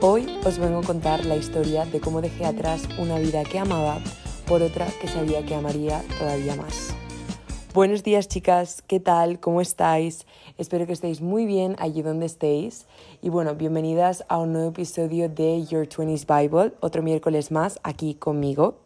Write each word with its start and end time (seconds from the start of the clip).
Hoy 0.00 0.38
os 0.44 0.60
vengo 0.60 0.78
a 0.78 0.82
contar 0.84 1.26
la 1.26 1.34
historia 1.34 1.84
de 1.84 1.98
cómo 1.98 2.20
dejé 2.20 2.44
atrás 2.44 2.88
una 3.00 3.18
vida 3.18 3.42
que 3.42 3.58
amaba 3.58 3.98
por 4.46 4.62
otra 4.62 4.86
que 5.00 5.08
sabía 5.08 5.44
que 5.44 5.56
amaría 5.56 6.04
todavía 6.20 6.54
más. 6.54 6.94
Buenos 7.74 8.04
días 8.04 8.28
chicas, 8.28 8.80
¿qué 8.86 9.00
tal? 9.00 9.40
¿Cómo 9.40 9.60
estáis? 9.60 10.24
Espero 10.56 10.86
que 10.86 10.92
estéis 10.92 11.20
muy 11.20 11.46
bien 11.46 11.74
allí 11.80 12.02
donde 12.02 12.26
estéis. 12.26 12.86
Y 13.22 13.28
bueno, 13.28 13.56
bienvenidas 13.56 14.24
a 14.28 14.38
un 14.38 14.52
nuevo 14.52 14.68
episodio 14.68 15.28
de 15.28 15.64
Your 15.64 15.88
20s 15.88 16.26
Bible, 16.26 16.74
otro 16.78 17.02
miércoles 17.02 17.50
más 17.50 17.80
aquí 17.82 18.14
conmigo. 18.14 18.76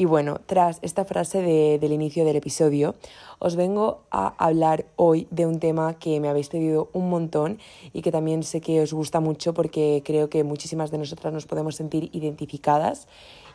Y 0.00 0.06
bueno, 0.06 0.40
tras 0.46 0.78
esta 0.80 1.04
frase 1.04 1.42
del 1.78 1.92
inicio 1.92 2.24
del 2.24 2.36
episodio, 2.36 2.94
os 3.38 3.54
vengo 3.54 4.00
a 4.10 4.28
hablar 4.42 4.86
hoy 4.96 5.28
de 5.30 5.44
un 5.44 5.58
tema 5.58 5.98
que 5.98 6.20
me 6.20 6.30
habéis 6.30 6.48
pedido 6.48 6.88
un 6.94 7.10
montón 7.10 7.58
y 7.92 8.00
que 8.00 8.10
también 8.10 8.42
sé 8.42 8.62
que 8.62 8.80
os 8.80 8.94
gusta 8.94 9.20
mucho 9.20 9.52
porque 9.52 10.02
creo 10.02 10.30
que 10.30 10.42
muchísimas 10.42 10.90
de 10.90 10.96
nosotras 10.96 11.34
nos 11.34 11.44
podemos 11.44 11.76
sentir 11.76 12.08
identificadas 12.14 13.08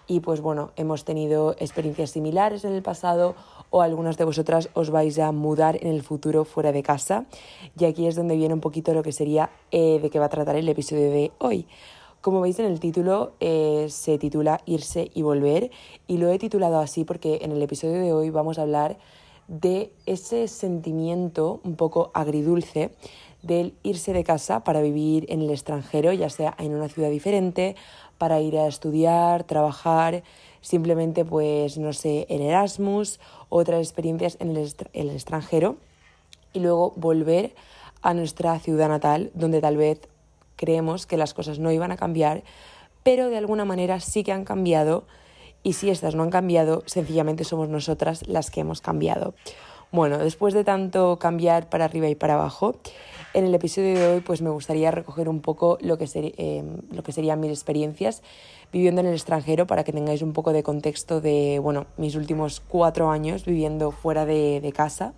y 0.06 0.20
pues 0.20 0.40
bueno, 0.40 0.70
hemos 0.76 1.04
tenido 1.04 1.56
experiencias 1.58 2.12
similares 2.12 2.64
en 2.64 2.74
el 2.74 2.84
pasado 2.84 3.34
o 3.72 3.82
algunas 3.82 4.16
de 4.18 4.26
vosotras 4.26 4.70
os 4.76 4.92
vais 4.92 5.18
a 5.18 5.32
mudar 5.32 5.80
en 5.82 5.88
el 5.88 6.04
futuro 6.04 6.46
fuera 6.46 6.72
de 6.72 6.84
casa. 6.84 7.26
Y 7.76 7.86
aquí 7.86 8.06
es 8.06 8.16
donde 8.16 8.36
viene 8.36 8.54
un 8.54 8.62
poquito 8.62 8.94
lo 8.94 9.02
que 9.02 9.12
sería 9.12 9.50
eh, 9.72 10.00
de 10.00 10.12
qué 10.12 10.20
va 10.20 10.26
a 10.26 10.30
tratar 10.30 10.58
el 10.58 10.70
episodio 10.70 11.10
de 11.10 11.32
hoy. 11.40 11.66
Como 12.26 12.42
veis 12.42 12.58
en 12.58 12.66
el 12.66 12.80
título, 12.80 13.34
eh, 13.40 13.86
se 13.92 14.18
titula 14.18 14.60
Irse 14.66 15.12
y 15.14 15.22
Volver 15.22 15.70
y 16.08 16.18
lo 16.18 16.32
he 16.32 16.40
titulado 16.40 16.80
así 16.80 17.04
porque 17.04 17.38
en 17.44 17.52
el 17.52 17.62
episodio 17.62 18.02
de 18.02 18.14
hoy 18.14 18.32
vamos 18.32 18.58
a 18.58 18.64
hablar 18.64 18.98
de 19.48 19.92
ese 20.08 20.48
sentimiento 20.48 21.60
un 21.64 21.76
poco 21.76 22.10
agridulce 22.16 22.90
del 23.44 23.76
irse 23.84 24.12
de 24.12 24.24
casa 24.24 24.64
para 24.64 24.82
vivir 24.82 25.28
en 25.30 25.44
el 25.44 25.52
extranjero, 25.52 26.14
ya 26.14 26.32
sea 26.32 26.56
en 26.58 26.74
una 26.74 26.90
ciudad 26.90 27.12
diferente, 27.12 27.76
para 28.18 28.42
ir 28.42 28.58
a 28.58 28.66
estudiar, 28.66 29.44
trabajar, 29.44 30.24
simplemente 30.62 31.26
pues 31.26 31.78
no 31.78 31.94
sé, 31.94 32.26
en 32.30 32.42
Erasmus, 32.42 33.20
otras 33.50 33.82
experiencias 33.82 34.36
en 34.40 34.58
el, 34.58 34.74
el 34.94 35.12
extranjero 35.12 35.78
y 36.54 36.60
luego 36.62 36.92
volver 36.96 37.54
a 38.02 38.16
nuestra 38.16 38.58
ciudad 38.58 38.90
natal 38.90 39.30
donde 39.36 39.62
tal 39.62 39.78
vez 39.78 40.02
creemos 40.56 41.06
que 41.06 41.18
las 41.18 41.34
cosas 41.34 41.60
no 41.60 41.72
iban 41.72 41.92
a 41.92 41.98
cambiar, 41.98 42.44
pero 43.04 43.30
de 43.30 43.38
alguna 43.38 43.66
manera 43.66 44.00
sí 44.00 44.24
que 44.24 44.32
han 44.32 44.46
cambiado 44.46 45.06
y 45.64 45.74
si 45.74 45.90
estas 45.90 46.16
no 46.16 46.24
han 46.24 46.30
cambiado, 46.30 46.84
sencillamente 46.86 47.44
somos 47.44 47.70
nosotras 47.70 48.28
las 48.28 48.52
que 48.52 48.62
hemos 48.62 48.82
cambiado. 48.82 49.34
Bueno, 49.92 50.18
después 50.18 50.54
de 50.54 50.64
tanto 50.64 51.18
cambiar 51.20 51.70
para 51.70 51.86
arriba 51.86 52.08
y 52.08 52.16
para 52.16 52.34
abajo, 52.34 52.76
en 53.34 53.46
el 53.46 53.56
episodio 53.56 53.98
de 53.98 54.08
hoy 54.08 54.20
pues 54.22 54.42
me 54.42 54.50
gustaría 54.50 54.92
recoger 54.92 55.30
un 55.30 55.42
poco 55.42 55.78
lo 55.82 55.98
que, 55.98 56.08
eh, 56.14 56.64
lo 56.92 57.04
que 57.04 57.12
serían 57.12 57.40
mis 57.40 57.52
experiencias 57.52 58.22
viviendo 58.72 59.02
en 59.02 59.08
el 59.08 59.14
extranjero 59.14 59.68
para 59.68 59.84
que 59.84 59.94
tengáis 59.94 60.22
un 60.22 60.34
poco 60.34 60.54
de 60.54 60.64
contexto 60.64 61.22
de, 61.22 61.60
bueno, 61.64 61.86
mis 61.98 62.16
últimos 62.16 62.60
cuatro 62.60 63.10
años 63.10 63.46
viviendo 63.46 63.92
fuera 63.92 64.26
de, 64.26 64.62
de 64.62 64.72
casa. 64.72 65.14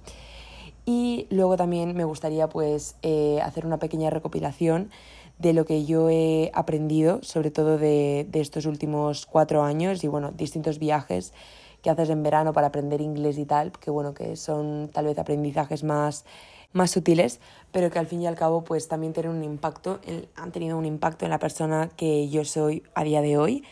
Y 0.85 1.27
luego 1.29 1.57
también 1.57 1.95
me 1.95 2.05
gustaría 2.05 2.47
pues 2.47 2.95
eh, 3.01 3.39
hacer 3.43 3.65
una 3.65 3.79
pequeña 3.79 4.09
recopilación 4.09 4.89
de 5.37 5.53
lo 5.53 5.65
que 5.65 5.85
yo 5.85 6.09
he 6.09 6.51
aprendido, 6.53 7.19
sobre 7.21 7.51
todo 7.51 7.77
de, 7.77 8.27
estos 8.33 8.65
últimos 8.65 9.25
cuatro 9.25 9.63
años 9.63 10.03
y 10.03 10.07
bueno, 10.07 10.31
distintos 10.31 10.79
viajes 10.79 11.33
que 11.81 11.89
haces 11.89 12.09
en 12.09 12.23
verano 12.23 12.53
para 12.53 12.67
aprender 12.67 13.01
inglés 13.01 13.37
y 13.37 13.45
tal, 13.45 13.71
que 13.71 13.91
bueno, 13.91 14.13
que 14.13 14.35
son 14.35 14.89
tal 14.91 15.05
vez 15.05 15.19
aprendizajes 15.19 15.83
más, 15.83 16.25
más 16.73 16.91
sutiles, 16.91 17.39
pero 17.71 17.91
que 17.91 17.99
al 17.99 18.07
fin 18.07 18.21
y 18.21 18.27
al 18.27 18.35
cabo 18.35 18.63
pues 18.63 18.87
también 18.87 19.13
tienen 19.13 19.31
un 19.31 19.43
impacto, 19.43 19.99
han 20.35 20.51
tenido 20.51 20.77
un 20.77 20.85
impacto 20.85 21.25
en 21.25 21.31
la 21.31 21.39
persona 21.39 21.89
que 21.95 22.29
yo 22.29 22.43
soy 22.45 22.83
a 22.95 23.03
día 23.03 23.21
de 23.21 23.37
hoy 23.37 23.63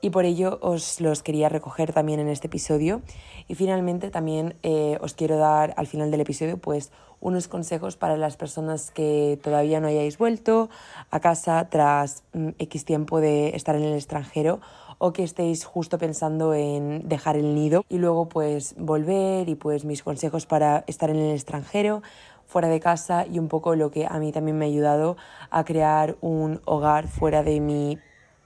y 0.00 0.10
por 0.10 0.24
ello 0.24 0.58
os 0.60 1.00
los 1.00 1.22
quería 1.22 1.48
recoger 1.48 1.92
también 1.92 2.20
en 2.20 2.28
este 2.28 2.48
episodio. 2.48 3.02
Y 3.48 3.54
finalmente 3.54 4.10
también 4.10 4.54
eh, 4.62 4.98
os 5.00 5.14
quiero 5.14 5.38
dar 5.38 5.74
al 5.76 5.86
final 5.86 6.10
del 6.10 6.20
episodio 6.20 6.58
pues 6.58 6.92
unos 7.20 7.48
consejos 7.48 7.96
para 7.96 8.16
las 8.16 8.36
personas 8.36 8.90
que 8.90 9.38
todavía 9.42 9.80
no 9.80 9.88
hayáis 9.88 10.18
vuelto 10.18 10.68
a 11.10 11.20
casa 11.20 11.68
tras 11.70 12.22
mm, 12.32 12.50
X 12.58 12.84
tiempo 12.84 13.20
de 13.20 13.56
estar 13.56 13.76
en 13.76 13.82
el 13.82 13.94
extranjero 13.94 14.60
o 14.98 15.12
que 15.12 15.22
estéis 15.22 15.64
justo 15.64 15.98
pensando 15.98 16.54
en 16.54 17.08
dejar 17.08 17.36
el 17.36 17.54
nido 17.54 17.84
y 17.88 17.98
luego 17.98 18.28
pues 18.28 18.74
volver 18.78 19.48
y 19.48 19.54
pues 19.54 19.84
mis 19.84 20.02
consejos 20.02 20.46
para 20.46 20.84
estar 20.86 21.10
en 21.10 21.16
el 21.16 21.34
extranjero 21.34 22.02
fuera 22.46 22.68
de 22.68 22.80
casa 22.80 23.26
y 23.26 23.38
un 23.38 23.48
poco 23.48 23.74
lo 23.74 23.90
que 23.90 24.06
a 24.06 24.18
mí 24.18 24.32
también 24.32 24.58
me 24.58 24.64
ha 24.64 24.68
ayudado 24.68 25.16
a 25.50 25.64
crear 25.64 26.16
un 26.20 26.60
hogar 26.64 27.08
fuera 27.08 27.42
de 27.42 27.60
mi 27.60 27.98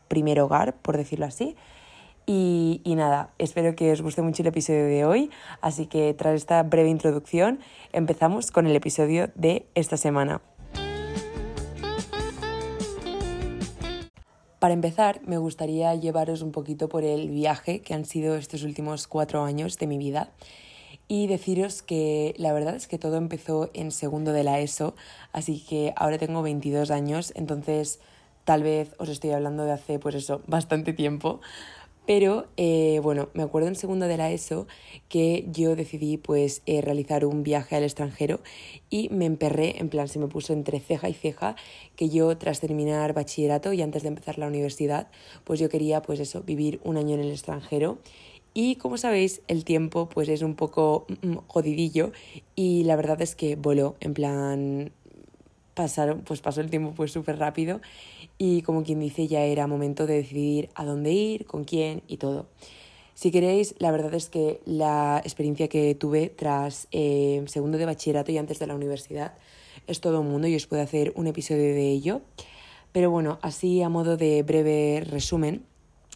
primer 0.09 0.41
hogar, 0.41 0.75
por 0.75 0.97
decirlo 0.97 1.27
así. 1.27 1.57
Y, 2.33 2.95
nada, 2.95 3.35
espero 3.39 3.75
que 3.75 3.91
os 3.91 4.03
guste 4.03 4.23
mucho 4.23 4.45
el 4.45 4.47
episodio 4.47 4.85
de 4.85 5.05
hoy, 5.05 5.31
así 5.63 5.87
que 5.87 6.15
tras 6.15 6.37
esta 6.37 6.63
breve 6.63 6.89
introducción 6.89 7.59
empezamos 7.93 8.53
con 8.53 8.69
el 8.69 8.77
episodio 8.77 9.33
de 9.35 9.67
esta 9.75 9.97
semana. 9.97 10.41
Para 14.61 14.75
empezar, 14.75 15.21
me 15.27 15.39
gustaría 15.39 15.93
llevaros 15.97 16.43
un 16.43 16.53
poquito 16.53 16.89
por 16.89 17.03
el 17.03 17.31
viaje 17.31 17.81
que 17.81 17.95
han 17.95 18.05
sido 18.05 18.37
estos 18.37 18.63
últimos 18.63 19.09
cuatro 19.09 19.43
años 19.43 19.77
de 19.79 19.89
mi 19.89 19.99
vida 19.99 20.31
y 21.09 21.27
deciros 21.27 21.83
que 21.83 22.37
la 22.39 22.53
verdad 22.53 22.77
es 22.77 22.87
que 22.87 22.97
todo 22.97 23.17
empezó 23.17 23.71
en 23.75 23.91
segundo 23.91 24.33
de 24.33 24.45
la 24.45 24.61
ESO, 24.61 24.95
así 25.33 25.67
que 25.69 25.95
ahora 25.97 26.17
tengo 26.17 26.43
22 26.43 26.93
años, 26.93 27.33
entonces 27.35 27.99
Tal 28.45 28.63
vez 28.63 28.95
os 28.99 29.09
estoy 29.09 29.31
hablando 29.31 29.65
de 29.65 29.73
hace, 29.73 29.99
pues 29.99 30.15
eso, 30.15 30.43
bastante 30.47 30.93
tiempo. 30.93 31.41
Pero 32.11 32.49
eh, 32.57 32.99
bueno, 33.05 33.29
me 33.35 33.45
acuerdo 33.45 33.69
en 33.69 33.77
segundo 33.77 34.09
de 34.09 34.17
la 34.17 34.33
ESO 34.33 34.67
que 35.09 35.47
yo 35.53 35.77
decidí 35.77 36.17
pues 36.17 36.61
eh, 36.67 36.81
realizar 36.81 37.25
un 37.25 37.45
viaje 37.45 37.77
al 37.77 37.85
extranjero 37.85 38.41
y 38.91 39.09
me 39.11 39.27
emperré, 39.27 39.79
en 39.79 39.91
plan 39.91 40.09
se 40.09 40.19
me 40.19 40.27
puso 40.27 40.53
entre 40.53 40.81
ceja 40.81 41.09
y 41.09 41.15
ceja 41.15 41.55
que 41.95 42.09
yo 42.09 42.37
tras 42.37 42.59
terminar 42.59 43.13
bachillerato 43.13 43.73
y 43.73 43.81
antes 43.81 44.03
de 44.03 44.09
empezar 44.09 44.39
la 44.39 44.49
universidad, 44.49 45.07
pues 45.45 45.61
yo 45.61 45.69
quería 45.69 46.03
pues 46.03 46.19
eso, 46.19 46.43
vivir 46.43 46.81
un 46.83 46.97
año 46.97 47.15
en 47.15 47.21
el 47.21 47.31
extranjero. 47.31 47.99
Y 48.55 48.75
como 48.75 48.99
sabéis, 48.99 49.43
el 49.47 49.65
tiempo 49.65 50.09
pues 50.09 50.29
es 50.29 50.43
un 50.43 50.57
poco 50.57 51.07
mm, 51.23 51.37
jodidillo 51.47 52.11
y 52.57 52.83
la 52.83 52.97
verdad 52.97 53.23
es 53.23 53.37
que 53.37 53.55
voló, 53.55 53.95
en 54.01 54.15
plan 54.15 54.91
pasaron, 55.75 56.23
pues 56.23 56.41
pasó 56.41 56.61
el 56.61 56.71
tiempo 56.71 56.93
pues 56.93 57.13
súper 57.13 57.39
rápido 57.39 57.81
y 58.43 58.63
como 58.63 58.85
quien 58.85 59.01
dice 59.01 59.29
ya 59.29 59.43
era 59.43 59.67
momento 59.67 60.07
de 60.07 60.15
decidir 60.15 60.71
a 60.75 60.87
dónde 60.87 61.13
ir, 61.13 61.45
con 61.45 61.65
quién 61.65 62.03
y 62.09 62.17
todo. 62.17 62.47
Si 63.13 63.31
queréis, 63.31 63.75
la 63.79 63.91
verdad 63.91 64.15
es 64.15 64.31
que 64.31 64.63
la 64.65 65.21
experiencia 65.23 65.69
que 65.69 65.95
tuve 65.95 66.31
tras 66.31 66.89
eh, 66.91 67.45
segundo 67.49 67.77
de 67.77 67.85
bachillerato 67.85 68.33
y 68.33 68.39
antes 68.39 68.59
de 68.59 68.67
la 68.67 68.75
universidad 68.75 69.35
es 69.87 70.01
todo 70.01 70.23
un 70.23 70.31
mundo 70.31 70.49
y 70.49 70.57
os 70.57 70.67
puedo 70.67 70.81
hacer 70.83 71.13
un 71.17 71.27
episodio 71.27 71.75
de 71.75 71.91
ello. 71.91 72.23
Pero 72.93 73.11
bueno, 73.11 73.39
así 73.43 73.83
a 73.83 73.91
modo 73.91 74.17
de 74.17 74.43
breve 74.43 75.03
resumen, 75.05 75.67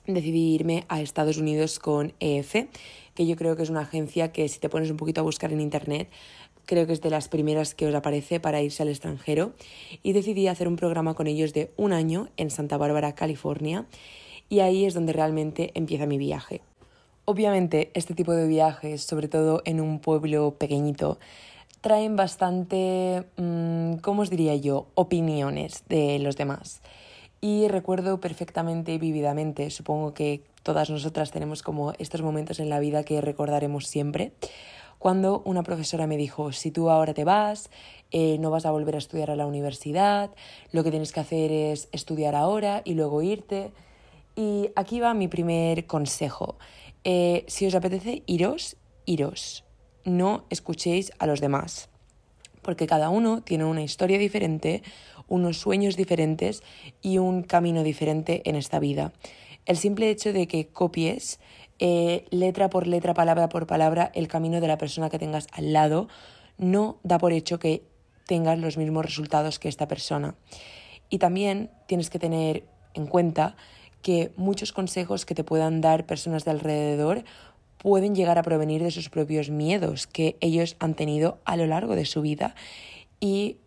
decidí 0.06 0.54
irme 0.54 0.86
a 0.88 1.02
Estados 1.02 1.36
Unidos 1.36 1.78
con 1.78 2.14
EF, 2.20 2.54
que 3.14 3.26
yo 3.26 3.36
creo 3.36 3.54
que 3.54 3.64
es 3.64 3.70
una 3.70 3.82
agencia 3.82 4.32
que 4.32 4.48
si 4.48 4.60
te 4.60 4.70
pones 4.70 4.90
un 4.90 4.96
poquito 4.96 5.20
a 5.20 5.24
buscar 5.24 5.52
en 5.52 5.60
internet 5.60 6.08
creo 6.66 6.86
que 6.86 6.92
es 6.92 7.00
de 7.00 7.10
las 7.10 7.28
primeras 7.28 7.74
que 7.74 7.86
os 7.86 7.94
aparece 7.94 8.40
para 8.40 8.62
irse 8.62 8.82
al 8.82 8.88
extranjero, 8.88 9.52
y 10.02 10.12
decidí 10.12 10.48
hacer 10.48 10.68
un 10.68 10.76
programa 10.76 11.14
con 11.14 11.26
ellos 11.26 11.52
de 11.52 11.72
un 11.76 11.92
año 11.92 12.28
en 12.36 12.50
Santa 12.50 12.76
Bárbara, 12.76 13.14
California, 13.14 13.86
y 14.48 14.60
ahí 14.60 14.84
es 14.84 14.94
donde 14.94 15.12
realmente 15.12 15.70
empieza 15.74 16.06
mi 16.06 16.18
viaje. 16.18 16.60
Obviamente, 17.24 17.90
este 17.94 18.14
tipo 18.14 18.32
de 18.32 18.46
viajes, 18.46 19.02
sobre 19.02 19.28
todo 19.28 19.62
en 19.64 19.80
un 19.80 19.98
pueblo 19.98 20.56
pequeñito, 20.58 21.18
traen 21.80 22.16
bastante, 22.16 23.24
mm, 23.36 23.96
¿cómo 23.96 24.22
os 24.22 24.30
diría 24.30 24.54
yo?, 24.56 24.86
opiniones 24.94 25.84
de 25.88 26.18
los 26.18 26.36
demás. 26.36 26.82
Y 27.40 27.68
recuerdo 27.68 28.20
perfectamente 28.20 28.94
y 28.94 28.98
vividamente, 28.98 29.68
supongo 29.70 30.14
que 30.14 30.42
todas 30.62 30.88
nosotras 30.88 31.30
tenemos 31.30 31.62
como 31.62 31.92
estos 31.98 32.22
momentos 32.22 32.58
en 32.58 32.70
la 32.70 32.80
vida 32.80 33.04
que 33.04 33.20
recordaremos 33.20 33.86
siempre, 33.86 34.32
cuando 35.04 35.42
una 35.44 35.62
profesora 35.62 36.06
me 36.06 36.16
dijo, 36.16 36.50
si 36.52 36.70
tú 36.70 36.88
ahora 36.88 37.12
te 37.12 37.24
vas, 37.24 37.68
eh, 38.10 38.38
no 38.38 38.50
vas 38.50 38.64
a 38.64 38.70
volver 38.70 38.94
a 38.94 38.98
estudiar 38.98 39.30
a 39.30 39.36
la 39.36 39.44
universidad, 39.44 40.30
lo 40.72 40.82
que 40.82 40.90
tienes 40.90 41.12
que 41.12 41.20
hacer 41.20 41.52
es 41.52 41.90
estudiar 41.92 42.34
ahora 42.34 42.80
y 42.86 42.94
luego 42.94 43.20
irte. 43.20 43.70
Y 44.34 44.70
aquí 44.76 45.00
va 45.00 45.12
mi 45.12 45.28
primer 45.28 45.86
consejo. 45.86 46.56
Eh, 47.04 47.44
si 47.48 47.66
os 47.66 47.74
apetece 47.74 48.22
iros, 48.24 48.78
iros. 49.04 49.64
No 50.06 50.46
escuchéis 50.48 51.12
a 51.18 51.26
los 51.26 51.42
demás, 51.42 51.90
porque 52.62 52.86
cada 52.86 53.10
uno 53.10 53.42
tiene 53.42 53.66
una 53.66 53.82
historia 53.82 54.16
diferente, 54.16 54.82
unos 55.28 55.58
sueños 55.58 55.98
diferentes 55.98 56.62
y 57.02 57.18
un 57.18 57.42
camino 57.42 57.82
diferente 57.82 58.40
en 58.46 58.56
esta 58.56 58.78
vida. 58.78 59.12
El 59.66 59.76
simple 59.76 60.08
hecho 60.08 60.32
de 60.32 60.46
que 60.46 60.68
copies 60.68 61.40
eh, 61.78 62.26
letra 62.30 62.70
por 62.70 62.86
letra, 62.86 63.14
palabra 63.14 63.48
por 63.48 63.66
palabra, 63.66 64.10
el 64.14 64.28
camino 64.28 64.60
de 64.60 64.68
la 64.68 64.78
persona 64.78 65.10
que 65.10 65.18
tengas 65.18 65.46
al 65.52 65.72
lado, 65.72 66.08
no 66.58 66.98
da 67.02 67.18
por 67.18 67.32
hecho 67.32 67.58
que 67.58 67.82
tengas 68.26 68.58
los 68.58 68.76
mismos 68.76 69.04
resultados 69.04 69.58
que 69.58 69.68
esta 69.68 69.88
persona. 69.88 70.34
Y 71.10 71.18
también 71.18 71.70
tienes 71.86 72.10
que 72.10 72.18
tener 72.18 72.64
en 72.94 73.06
cuenta 73.06 73.56
que 74.02 74.32
muchos 74.36 74.72
consejos 74.72 75.26
que 75.26 75.34
te 75.34 75.44
puedan 75.44 75.80
dar 75.80 76.06
personas 76.06 76.44
de 76.44 76.52
alrededor 76.52 77.24
pueden 77.78 78.14
llegar 78.14 78.38
a 78.38 78.42
provenir 78.42 78.82
de 78.82 78.90
sus 78.90 79.10
propios 79.10 79.50
miedos 79.50 80.06
que 80.06 80.36
ellos 80.40 80.76
han 80.78 80.94
tenido 80.94 81.38
a 81.44 81.56
lo 81.56 81.66
largo 81.66 81.96
de 81.96 82.06
su 82.06 82.22
vida. 82.22 82.54
Y 83.20 83.58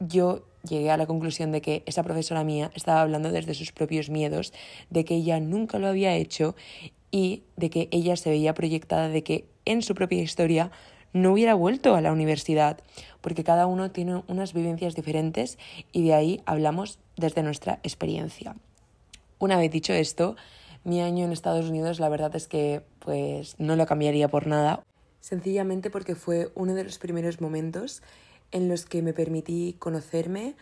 yo 0.00 0.44
llegué 0.68 0.90
a 0.90 0.96
la 0.96 1.06
conclusión 1.06 1.52
de 1.52 1.60
que 1.60 1.82
esa 1.86 2.02
profesora 2.02 2.44
mía 2.44 2.70
estaba 2.74 3.00
hablando 3.00 3.30
desde 3.30 3.54
sus 3.54 3.72
propios 3.72 4.10
miedos, 4.10 4.52
de 4.90 5.04
que 5.04 5.14
ella 5.14 5.40
nunca 5.40 5.78
lo 5.78 5.88
había 5.88 6.14
hecho 6.16 6.54
y 7.10 7.42
de 7.56 7.70
que 7.70 7.88
ella 7.90 8.16
se 8.16 8.30
veía 8.30 8.54
proyectada 8.54 9.08
de 9.08 9.22
que 9.22 9.46
en 9.64 9.82
su 9.82 9.94
propia 9.94 10.22
historia 10.22 10.70
no 11.12 11.32
hubiera 11.32 11.54
vuelto 11.54 11.96
a 11.96 12.00
la 12.00 12.12
universidad, 12.12 12.78
porque 13.20 13.44
cada 13.44 13.66
uno 13.66 13.90
tiene 13.90 14.22
unas 14.28 14.54
vivencias 14.54 14.94
diferentes 14.94 15.58
y 15.92 16.04
de 16.04 16.14
ahí 16.14 16.42
hablamos 16.46 16.98
desde 17.16 17.42
nuestra 17.42 17.80
experiencia. 17.82 18.54
Una 19.38 19.56
vez 19.56 19.70
dicho 19.70 19.92
esto, 19.92 20.36
mi 20.84 21.00
año 21.00 21.24
en 21.24 21.32
Estados 21.32 21.68
Unidos 21.68 21.98
la 21.98 22.08
verdad 22.08 22.34
es 22.36 22.46
que 22.46 22.82
pues 23.00 23.56
no 23.58 23.76
lo 23.76 23.86
cambiaría 23.86 24.28
por 24.28 24.46
nada, 24.46 24.82
sencillamente 25.20 25.90
porque 25.90 26.14
fue 26.14 26.50
uno 26.54 26.74
de 26.74 26.84
los 26.84 26.98
primeros 26.98 27.40
momentos 27.40 28.02
en 28.52 28.68
los 28.68 28.86
que 28.86 29.02
me 29.02 29.12
permití 29.12 29.76
conocerme, 29.78 30.54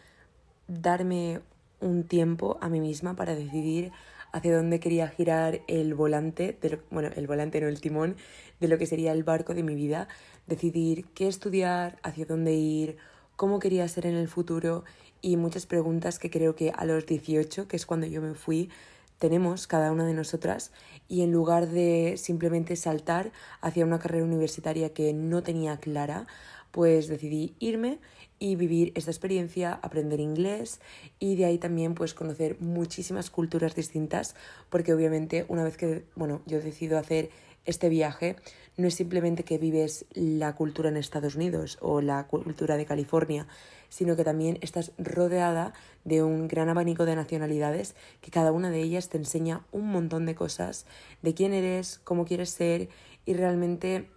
darme 0.67 1.41
un 1.81 2.05
tiempo 2.05 2.59
a 2.61 2.69
mí 2.69 2.81
misma 2.81 3.15
para 3.15 3.35
decidir 3.35 3.93
hacia 4.33 4.57
dónde 4.57 4.81
quería 4.81 5.09
girar 5.09 5.61
el 5.69 5.95
volante, 5.95 6.59
bueno, 6.91 7.11
el 7.15 7.27
volante 7.27 7.61
no 7.61 7.69
el 7.69 7.81
timón, 7.81 8.17
de 8.61 8.69
lo 8.69 8.79
que 8.79 8.87
sería 8.87 9.13
el 9.13 9.25
barco 9.25 9.55
de 9.55 9.63
mi 9.63 9.75
vida, 9.75 10.09
decidir 10.47 11.07
qué 11.15 11.29
estudiar, 11.29 11.99
hacia 12.03 12.27
dónde 12.27 12.55
ir, 12.55 12.97
cómo 13.37 13.59
quería 13.59 13.87
ser 13.89 14.07
en 14.07 14.17
el 14.17 14.29
futuro 14.29 14.85
y 15.21 15.37
muchas 15.37 15.67
preguntas 15.67 16.19
que 16.19 16.31
creo 16.31 16.55
que 16.55 16.73
a 16.75 16.85
los 16.85 17.07
18, 17.07 17.69
que 17.69 17.77
es 17.77 17.87
cuando 17.87 18.07
yo 18.07 18.21
me 18.21 18.35
fui, 18.35 18.71
tenemos 19.19 19.67
cada 19.67 19.93
una 19.93 20.07
de 20.07 20.15
nosotras. 20.15 20.73
Y 21.09 21.23
en 21.23 21.33
lugar 21.33 21.69
de 21.69 22.15
simplemente 22.17 22.77
saltar 22.77 23.33
hacia 23.61 23.85
una 23.85 23.99
carrera 23.99 24.25
universitaria 24.25 24.93
que 24.93 25.13
no 25.13 25.43
tenía 25.43 25.77
clara, 25.79 26.27
pues 26.71 27.09
decidí 27.09 27.55
irme 27.59 27.99
y 28.39 28.57
vivir 28.57 28.93
esta 28.95 29.11
experiencia, 29.11 29.79
aprender 29.83 30.21
inglés 30.21 30.81
y 31.19 31.37
de 31.37 31.45
ahí 31.45 31.59
también 31.59 31.95
pues 31.95 32.15
conocer 32.15 32.61
muchísimas 32.61 33.31
culturas 33.31 33.75
distintas 33.75 34.35
porque 34.71 34.93
obviamente 34.93 35.45
una 35.49 35.65
vez 35.65 35.77
que 35.77 36.05
bueno 36.15 36.41
yo 36.47 36.61
decido 36.61 36.99
hacer 36.99 37.31
este 37.65 37.89
viaje 37.89 38.37
no 38.79 38.87
es 38.87 38.95
simplemente 38.95 39.43
que 39.43 39.59
vives 39.59 40.07
la 40.15 40.55
cultura 40.55 40.89
en 40.89 40.97
Estados 40.97 41.35
Unidos 41.35 41.79
o 41.81 42.01
la 42.01 42.27
cultura 42.29 42.77
de 42.77 42.87
California, 42.87 43.47
sino 43.89 44.17
que 44.17 44.25
también 44.25 44.59
estás 44.61 44.93
rodeada 44.99 45.75
de 46.05 46.23
un 46.23 46.49
gran 46.49 46.69
abanico 46.69 47.05
de 47.05 47.17
nacionalidades 47.17 47.95
que 48.21 48.31
cada 48.31 48.53
una 48.53 48.71
de 48.71 48.81
ellas 48.81 49.09
te 49.09 49.19
enseña 49.19 49.65
un 49.73 49.91
montón 49.91 50.27
de 50.27 50.35
cosas 50.35 50.87
de 51.23 51.35
quién 51.35 51.53
eres, 51.53 52.01
cómo 52.05 52.25
quieres 52.25 52.51
ser 52.51 52.89
y 53.27 53.35
realmente 53.35 54.09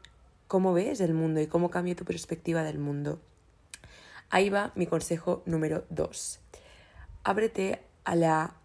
cómo 0.47 0.73
ves 0.73 1.01
el 1.01 1.13
mundo 1.13 1.41
y 1.41 1.47
cómo 1.47 1.71
cambia 1.71 1.95
tu 1.95 2.06
perspectiva 2.06 2.63
del 2.63 2.77
mundo. 2.77 3.19
Ahí 4.31 4.50
va 4.50 4.72
mi 4.75 4.88
consejo 4.88 5.44
número 5.45 5.83
dos. 5.89 6.39
Ábrete 7.25 7.81
a 8.06 8.16
la 8.16 8.56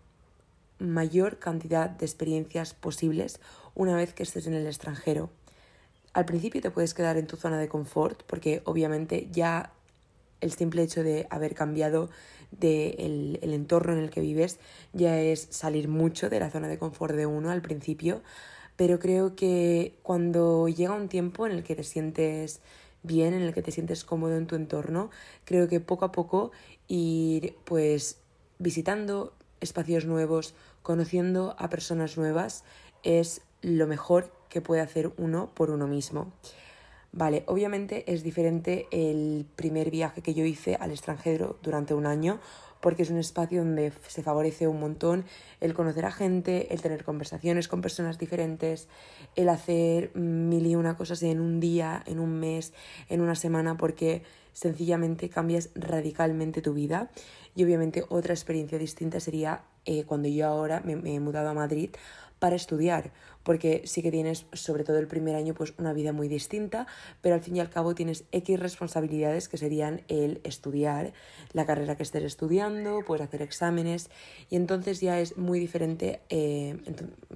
mayor 0.79 1.41
cantidad 1.41 1.91
de 1.91 2.07
experiencias 2.07 2.73
posibles 2.73 3.41
una 3.75 3.97
vez 3.97 4.15
que 4.15 4.23
estés 4.23 4.47
en 4.47 4.55
el 4.55 4.67
extranjero. 4.69 5.29
Al 6.13 6.25
principio 6.25 6.63
te 6.63 6.71
puedes 6.71 6.95
quedar 6.95 7.17
en 7.17 7.27
tu 7.27 7.37
zona 7.37 7.59
de 7.59 7.69
confort 7.69 8.23
porque 8.29 8.63
obviamente 8.65 9.29
ya 9.33 9.73
el 10.41 10.53
simple 10.53 10.85
hecho 10.85 11.03
de 11.03 11.27
haber 11.31 11.57
cambiado 11.57 12.11
de 12.53 12.91
el, 13.43 13.53
entorno 13.53 13.93
en 13.93 13.99
el 13.99 14.11
que 14.11 14.21
vives 14.21 14.61
ya 14.93 15.21
es 15.21 15.49
salir 15.51 15.89
mucho 15.89 16.31
de 16.31 16.39
la 16.39 16.51
zona 16.51 16.69
de 16.69 16.79
confort 16.79 17.17
de 17.17 17.27
uno 17.27 17.51
al 17.51 17.61
principio, 17.61 18.23
pero 18.77 19.01
creo 19.01 19.35
que 19.35 19.99
cuando 20.05 20.69
llega 20.69 20.95
un 20.95 21.09
tiempo 21.09 21.45
en 21.45 21.53
el 21.53 21.65
que 21.65 21.75
te 21.75 21.83
sientes 21.83 22.61
bien, 23.07 23.35
en 23.35 23.43
el 23.43 23.55
que 23.55 23.63
te 23.63 23.71
sientes 23.71 24.05
cómodo 24.05 24.37
en 24.37 24.47
tu 24.47 24.57
entorno, 24.57 25.11
creo 25.45 25.69
que 25.69 25.81
poco 25.81 26.05
a 26.05 26.13
poco 26.13 26.53
ir 26.89 27.55
pues 27.65 28.19
visitando 28.59 29.33
espacios 29.61 30.05
nuevos, 30.05 30.55
conociendo 30.83 31.57
a 31.59 31.71
personas 31.71 32.17
nuevas, 32.17 32.65
es 33.03 33.43
lo 33.63 33.87
mejor 33.87 34.33
que 34.49 34.61
puede 34.61 34.81
hacer 34.81 35.13
uno 35.17 35.51
por 35.55 35.71
uno 35.71 35.87
mismo. 35.87 36.33
Vale, 37.13 37.45
obviamente 37.47 38.05
es 38.13 38.23
diferente 38.23 38.87
el 38.91 39.47
primer 39.57 39.91
viaje 39.91 40.21
que 40.21 40.35
yo 40.35 40.45
hice 40.45 40.75
al 40.75 40.91
extranjero 40.91 41.59
durante 41.63 41.95
un 41.95 42.05
año 42.05 42.41
porque 42.87 43.03
es 43.03 43.11
un 43.11 43.19
espacio 43.19 43.65
donde 43.65 43.93
se 44.07 44.23
favorece 44.23 44.69
un 44.69 44.79
montón 44.79 45.25
el 45.61 45.75
conocer 45.75 46.05
a 46.05 46.13
gente, 46.13 46.73
el 46.73 46.83
tener 46.83 47.03
conversaciones 47.03 47.67
con 47.67 47.81
personas 47.81 48.17
diferentes, 48.17 48.87
el 49.35 49.49
hacer 49.49 50.15
mil 50.15 50.65
y 50.65 50.77
una 50.77 50.97
cosas 50.97 51.21
en 51.25 51.41
un 51.41 51.59
día, 51.59 52.05
en 52.07 52.21
un 52.21 52.39
mes, 52.39 52.73
en 53.09 53.23
una 53.23 53.35
semana, 53.35 53.77
porque 53.77 54.23
sencillamente 54.53 55.29
cambias 55.29 55.71
radicalmente 55.75 56.63
tu 56.63 56.75
vida. 56.75 57.11
Y 57.57 57.65
obviamente 57.65 58.05
otra 58.09 58.35
experiencia 58.35 58.79
distinta 58.79 59.19
sería 59.19 59.63
eh, 59.85 60.05
cuando 60.05 60.29
yo 60.29 60.47
ahora 60.47 60.81
me 60.85 61.17
he 61.17 61.19
mudado 61.19 61.49
a 61.49 61.55
Madrid 61.55 61.91
para 62.39 62.57
estudiar, 62.57 63.13
porque 63.43 63.83
sí 63.85 64.03
que 64.03 64.11
tienes, 64.11 64.47
sobre 64.53 64.85
todo 64.85 64.99
el 64.99 65.07
primer 65.07 65.37
año, 65.37 65.55
pues 65.55 65.73
una 65.79 65.93
vida 65.93 66.13
muy 66.13 66.29
distinta, 66.29 66.87
pero 67.23 67.35
al 67.35 67.41
fin 67.41 67.57
y 67.57 67.61
al 67.61 67.71
cabo 67.71 67.95
tienes 67.95 68.25
X 68.33 68.61
responsabilidades 68.61 69.49
que 69.49 69.57
serían 69.57 70.03
el 70.09 70.41
estudiar, 70.45 71.13
la 71.53 71.65
carrera 71.65 71.97
que 71.97 72.03
estés 72.03 72.25
estudiando, 72.25 73.01
pues 73.07 73.21
hacer 73.21 73.43
exámenes, 73.43 74.11
y 74.51 74.57
entonces 74.57 75.01
ya 75.01 75.19
es 75.21 75.39
muy 75.39 75.59
diferente, 75.59 76.21
eh, 76.29 76.77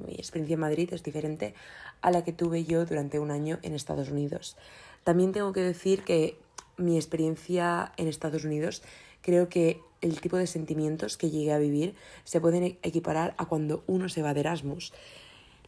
mi 0.06 0.14
experiencia 0.14 0.54
en 0.54 0.60
Madrid 0.60 0.92
es 0.92 1.02
diferente 1.02 1.54
a 2.02 2.10
la 2.10 2.24
que 2.24 2.32
tuve 2.32 2.64
yo 2.64 2.84
durante 2.84 3.18
un 3.18 3.30
año 3.30 3.58
en 3.62 3.74
Estados 3.74 4.10
Unidos. 4.10 4.56
También 5.04 5.32
tengo 5.32 5.52
que 5.52 5.60
decir 5.60 6.02
que 6.02 6.36
mi 6.76 6.96
experiencia 6.96 7.92
en 7.96 8.08
Estados 8.08 8.44
Unidos 8.44 8.82
creo 9.22 9.48
que 9.48 9.80
el 10.00 10.20
tipo 10.20 10.36
de 10.36 10.46
sentimientos 10.46 11.16
que 11.16 11.30
llegué 11.30 11.52
a 11.52 11.58
vivir 11.58 11.94
se 12.24 12.40
pueden 12.40 12.78
equiparar 12.82 13.34
a 13.36 13.46
cuando 13.46 13.82
uno 13.86 14.08
se 14.08 14.22
va 14.22 14.34
de 14.34 14.40
Erasmus. 14.40 14.92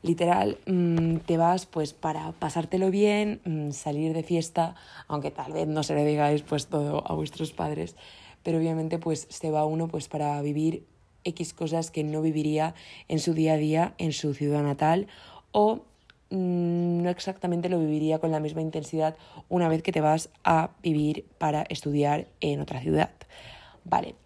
Literal, 0.02 0.58
mm, 0.67 1.19
te 1.19 1.37
vas 1.37 1.67
pues 1.67 1.93
para 1.93 2.32
pasártelo 2.32 2.90
bien, 2.90 3.40
mm, 3.44 3.70
salir 3.70 4.12
de 4.14 4.25
fiesta, 4.25 4.75
aunque 5.06 5.31
tal 5.31 5.52
vez 5.52 5.69
no 5.69 5.82
se 5.82 5.94
le 5.94 6.05
digáis 6.05 6.43
pues 6.43 6.67
todo 6.67 7.05
a 7.06 7.14
vuestros 7.14 7.52
padres, 7.52 7.94
pero 8.43 8.58
obviamente 8.58 8.99
pues 8.99 9.26
se 9.31 9.50
va 9.50 9.64
uno 9.64 9.87
pues 9.88 10.08
para 10.08 10.40
vivir 10.43 10.85
X 11.25 11.55
cosas 11.55 11.93
que 11.93 12.02
no 12.02 12.21
viviría 12.21 12.75
en 13.07 13.21
su 13.21 13.33
día 13.33 13.54
a 13.54 13.57
día 13.57 13.95
en 13.99 14.12
su 14.12 14.35
ciudad 14.35 14.62
natal 14.62 15.07
o 15.52 15.83
mm, 16.30 17.02
no 17.02 17.11
exactamente 17.11 17.68
lo 17.68 17.78
viviría 17.78 18.18
con 18.18 18.33
la 18.33 18.40
misma 18.40 18.61
intensidad 18.61 19.16
una 19.49 19.68
vez 19.68 19.83
que 19.83 19.92
te 19.92 20.00
vas 20.00 20.30
a 20.42 20.71
vivir 20.83 21.26
para 21.38 21.62
estudiar 21.62 22.26
en 22.40 22.61
otra 22.61 22.80
ciudad. 22.80 23.11
Vale, 23.85 24.16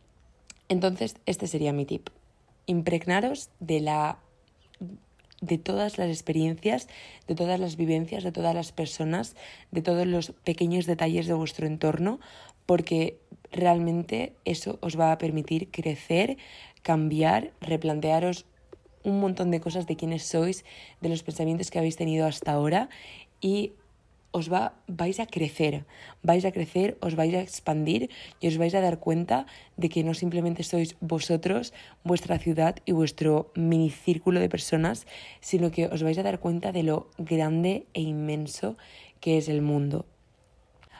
entonces 0.68 1.16
este 1.26 1.46
sería 1.46 1.72
mi 1.72 1.84
tip. 1.84 2.08
Impregnaros 2.66 3.50
de 3.60 3.80
la 3.80 4.18
de 5.42 5.58
todas 5.58 5.98
las 5.98 6.08
experiencias, 6.08 6.88
de 7.28 7.34
todas 7.34 7.60
las 7.60 7.76
vivencias, 7.76 8.24
de 8.24 8.32
todas 8.32 8.54
las 8.54 8.72
personas, 8.72 9.36
de 9.70 9.82
todos 9.82 10.06
los 10.06 10.32
pequeños 10.32 10.86
detalles 10.86 11.26
de 11.26 11.34
vuestro 11.34 11.66
entorno, 11.66 12.20
porque 12.64 13.18
realmente 13.52 14.32
eso 14.44 14.78
os 14.80 14.98
va 14.98 15.12
a 15.12 15.18
permitir 15.18 15.70
crecer, 15.70 16.38
cambiar, 16.82 17.52
replantearos 17.60 18.46
un 19.04 19.20
montón 19.20 19.52
de 19.52 19.60
cosas 19.60 19.86
de 19.86 19.96
quiénes 19.96 20.24
sois, 20.24 20.64
de 21.00 21.08
los 21.08 21.22
pensamientos 21.22 21.70
que 21.70 21.78
habéis 21.78 21.96
tenido 21.96 22.26
hasta 22.26 22.52
ahora 22.52 22.88
y 23.40 23.72
os 24.36 24.52
va, 24.52 24.76
vais 24.86 25.16
a 25.16 25.24
crecer, 25.24 25.88
vais 26.20 26.44
a 26.44 26.52
crecer, 26.52 27.00
os 27.00 27.16
vais 27.16 27.32
a 27.32 27.40
expandir 27.40 28.12
y 28.36 28.52
os 28.52 28.60
vais 28.60 28.76
a 28.76 28.84
dar 28.84 29.00
cuenta 29.00 29.48
de 29.80 29.88
que 29.88 30.04
no 30.04 30.12
simplemente 30.12 30.60
sois 30.60 30.92
vosotros, 31.00 31.72
vuestra 32.04 32.36
ciudad 32.36 32.76
y 32.84 32.92
vuestro 32.92 33.48
minicírculo 33.56 34.36
de 34.36 34.52
personas, 34.52 35.08
sino 35.40 35.72
que 35.72 35.88
os 35.88 36.04
vais 36.04 36.20
a 36.20 36.26
dar 36.28 36.36
cuenta 36.36 36.68
de 36.68 36.84
lo 36.84 37.08
grande 37.16 37.88
e 37.96 38.04
inmenso 38.04 38.76
que 39.24 39.40
es 39.40 39.48
el 39.48 39.64
mundo. 39.64 40.04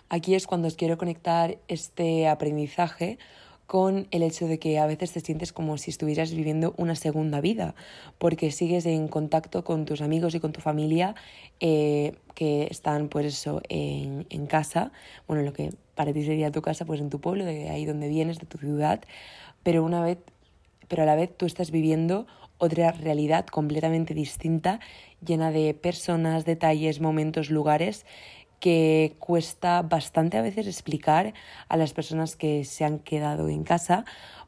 Aquí 0.09 0.35
es 0.35 0.47
cuando 0.47 0.69
os 0.69 0.77
quiero 0.81 0.97
conectar 0.97 1.59
este 1.69 2.29
aprendizaje 2.29 3.19
con 3.67 4.07
el 4.11 4.23
hecho 4.23 4.47
de 4.47 4.59
que 4.59 4.79
a 4.79 4.87
veces 4.87 5.13
te 5.13 5.21
sientes 5.21 5.53
como 5.53 5.77
si 5.79 5.91
estuvieras 5.91 6.33
viviendo 6.33 6.75
una 6.77 6.95
segunda 6.95 7.41
vida, 7.41 7.75
porque 8.19 8.51
sigues 8.51 8.87
en 8.87 9.09
contacto 9.09 9.65
con 9.65 9.85
tus 9.85 10.01
amigos 10.01 10.35
y 10.35 10.41
con 10.41 10.53
tu 10.53 10.61
familia 10.61 11.15
eh, 11.61 12.15
que 12.35 12.69
están 12.71 13.09
pues 13.09 13.27
eso 13.27 13.61
en, 13.69 14.27
en, 14.31 14.47
casa, 14.47 14.93
bueno, 15.27 15.43
lo 15.43 15.53
que 15.53 15.73
para 15.95 16.13
ti 16.13 16.25
sería 16.25 16.53
tu 16.53 16.63
casa, 16.63 16.85
pues 16.85 17.01
en 17.01 17.11
tu 17.11 17.21
pueblo, 17.21 17.45
de 17.45 17.69
ahí 17.71 17.85
donde 17.85 18.09
vienes, 18.09 18.39
de 18.39 18.47
tu 18.47 18.59
ciudad, 18.59 19.01
pero 19.63 19.83
una 19.83 20.03
vez, 20.03 20.19
pero 20.87 21.03
a 21.03 21.07
la 21.07 21.17
vez 21.17 21.37
tú 21.37 21.47
estás 21.47 21.71
viviendo 21.73 22.27
otra 22.59 22.93
realidad 22.93 23.47
completamente 23.47 24.15
distinta, 24.15 24.81
llena 25.25 25.51
de 25.51 25.75
personas, 25.75 26.45
detalles, 26.45 27.01
momentos, 27.01 27.51
lugares 27.51 28.07
que 28.61 29.17
cuesta 29.19 29.83
bastante 29.83 30.39
a 30.39 30.43
veces 30.43 30.67
explicar 30.67 31.35
a 31.69 31.77
las 31.77 31.93
personas 31.93 32.37
que 32.37 32.65
se 32.65 32.85
han 32.85 32.99
quedado 32.99 33.49
en 33.49 33.65
casa 33.65 34.05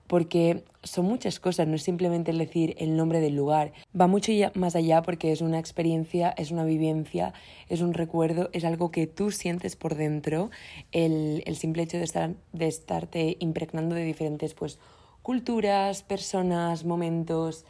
porque 0.09 0.65
son 0.83 1.05
muchas 1.05 1.39
cosas, 1.39 1.69
no 1.69 1.77
es 1.77 1.83
simplemente 1.83 2.31
el 2.31 2.39
decir 2.39 2.75
el 2.79 2.97
nombre 2.97 3.21
del 3.21 3.37
lugar, 3.37 3.73
va 3.99 4.07
mucho 4.07 4.33
más 4.55 4.75
allá 4.75 5.03
porque 5.03 5.33
es 5.33 5.43
una 5.43 5.59
experiencia, 5.59 6.31
es 6.31 6.51
una 6.51 6.65
vivencia, 6.65 7.35
es 7.69 7.83
un 7.83 7.93
recuerdo, 7.93 8.49
es 8.55 8.65
algo 8.65 8.91
que 8.91 9.07
tú 9.07 9.31
sientes 9.31 9.77
por 9.77 9.95
dentro, 9.95 10.51
el, 10.93 11.43
el 11.47 11.57
simple 11.57 11.83
hecho 11.83 11.99
de, 11.99 12.05
estar, 12.05 12.35
de 12.53 12.67
estarte 12.67 13.37
impregnando 13.39 13.95
de 13.95 14.05
diferentes 14.05 14.55
pues, 14.55 14.79
culturas, 15.21 16.03
personas, 16.03 16.87
momentos, 16.87 17.67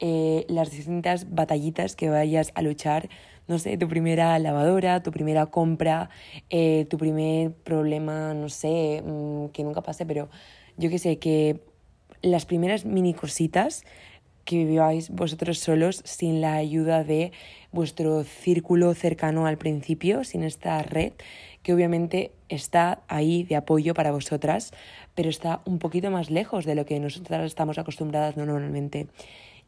eh, 0.00 0.44
las 0.48 0.70
distintas 0.70 1.34
batallitas 1.34 1.96
que 1.96 2.08
vayas 2.10 2.52
a 2.54 2.62
luchar, 2.62 3.08
no 3.48 3.58
sé, 3.58 3.76
tu 3.78 3.88
primera 3.88 4.38
lavadora, 4.38 5.02
tu 5.02 5.10
primera 5.10 5.46
compra, 5.46 6.10
eh, 6.50 6.86
tu 6.88 6.98
primer 6.98 7.52
problema, 7.52 8.34
no 8.34 8.48
sé, 8.48 9.02
mm, 9.04 9.46
que 9.48 9.64
nunca 9.64 9.82
pase, 9.82 10.06
pero 10.06 10.28
yo 10.76 10.90
que 10.90 10.98
sé, 10.98 11.18
que 11.18 11.60
las 12.22 12.46
primeras 12.46 12.84
mini 12.84 13.14
cositas 13.14 13.84
que 14.44 14.64
viváis 14.64 15.10
vosotros 15.10 15.58
solos 15.58 16.00
sin 16.04 16.40
la 16.40 16.54
ayuda 16.54 17.04
de 17.04 17.32
vuestro 17.70 18.24
círculo 18.24 18.94
cercano 18.94 19.46
al 19.46 19.58
principio, 19.58 20.24
sin 20.24 20.42
esta 20.42 20.82
red 20.82 21.12
que 21.62 21.74
obviamente 21.74 22.32
está 22.48 23.02
ahí 23.08 23.42
de 23.42 23.56
apoyo 23.56 23.92
para 23.92 24.10
vosotras, 24.10 24.72
pero 25.14 25.28
está 25.28 25.60
un 25.66 25.78
poquito 25.78 26.10
más 26.10 26.30
lejos 26.30 26.64
de 26.64 26.74
lo 26.74 26.86
que 26.86 26.98
nosotras 26.98 27.44
estamos 27.44 27.76
acostumbradas 27.76 28.38
normalmente. 28.38 29.08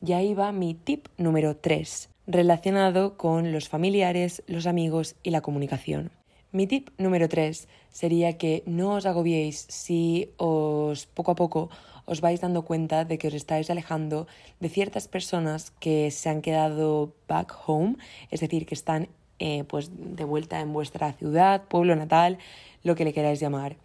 Y 0.03 0.13
ahí 0.15 0.33
va 0.33 0.51
mi 0.51 0.73
tip 0.73 1.09
número 1.19 1.57
3, 1.57 2.09
relacionado 2.31 3.17
con 3.17 3.53
los 3.53 3.69
familiares, 3.69 4.43
los 4.47 4.67
amigos 4.67 5.17
y 5.23 5.31
la 5.31 5.41
comunicación. 5.41 6.11
Mi 6.53 6.67
tip 6.67 6.91
número 6.99 7.29
3 7.29 7.69
sería 7.91 8.39
que 8.39 8.63
no 8.67 8.95
os 8.95 9.07
agobiéis 9.07 9.67
si 9.69 10.31
os 10.37 11.07
poco 11.07 11.33
a 11.33 11.35
poco 11.35 11.71
os 12.07 12.21
vais 12.21 12.41
dando 12.41 12.63
cuenta 12.63 13.05
de 13.05 13.19
que 13.19 13.29
os 13.29 13.35
estáis 13.35 13.71
alejando 13.71 14.27
de 14.59 14.69
ciertas 14.69 15.07
personas 15.07 15.71
que 15.79 16.11
se 16.11 16.29
han 16.29 16.43
quedado 16.43 17.15
back 17.29 17.55
home, 17.67 17.97
es 18.31 18.41
decir, 18.41 18.67
que 18.67 18.75
están 18.75 19.09
eh, 19.39 19.65
pues 19.65 19.91
de 19.95 20.25
vuelta 20.25 20.61
en 20.61 20.73
vuestra 20.73 21.13
ciudad, 21.13 21.65
pueblo 21.69 21.95
natal, 21.95 22.39
lo 22.83 22.95
que 22.95 23.05
le 23.05 23.13
queráis 23.13 23.41
llamar. 23.41 23.77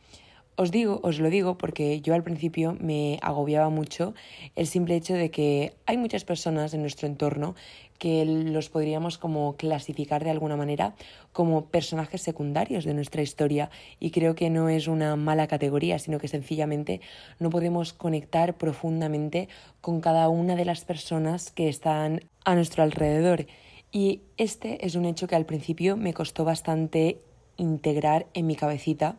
Os 0.57 0.71
digo, 0.71 1.01
os 1.03 1.19
lo 1.19 1.29
digo 1.29 1.57
porque 1.57 1.99
yo 1.99 2.13
al 2.13 2.23
principio 2.23 2.77
me 2.79 3.19
agobiaba 3.21 3.69
mucho 3.69 4.13
el 4.55 4.67
simple 4.67 4.95
hecho 4.95 5.13
de 5.13 5.29
que 5.29 5.73
hay 5.85 5.97
muchas 5.97 6.23
personas 6.23 6.73
en 6.73 6.79
nuestro 6.79 7.07
entorno 7.07 7.55
que 7.99 8.23
los 8.23 8.69
podríamos 8.69 9.17
como 9.17 9.57
clasificar 9.57 10.23
de 10.23 10.29
alguna 10.29 10.55
manera 10.55 10.95
como 11.33 11.65
personajes 11.65 12.21
secundarios 12.21 12.85
de 12.85 12.93
nuestra 12.93 13.21
historia 13.21 13.69
y 13.99 14.11
creo 14.11 14.35
que 14.35 14.49
no 14.49 14.69
es 14.69 14.87
una 14.87 15.17
mala 15.17 15.47
categoría, 15.47 15.99
sino 15.99 16.19
que 16.19 16.29
sencillamente 16.29 17.01
no 17.37 17.49
podemos 17.49 17.91
conectar 17.91 18.55
profundamente 18.55 19.49
con 19.81 19.99
cada 19.99 20.29
una 20.29 20.55
de 20.55 20.63
las 20.63 20.85
personas 20.85 21.51
que 21.51 21.67
están 21.67 22.21
a 22.45 22.55
nuestro 22.55 22.81
alrededor. 22.83 23.45
Y 23.91 24.21
este 24.37 24.85
es 24.85 24.95
un 24.95 25.03
hecho 25.03 25.27
que 25.27 25.35
al 25.35 25.45
principio 25.45 25.97
me 25.97 26.13
costó 26.13 26.45
bastante 26.45 27.19
integrar 27.57 28.27
en 28.33 28.47
mi 28.47 28.55
cabecita 28.55 29.17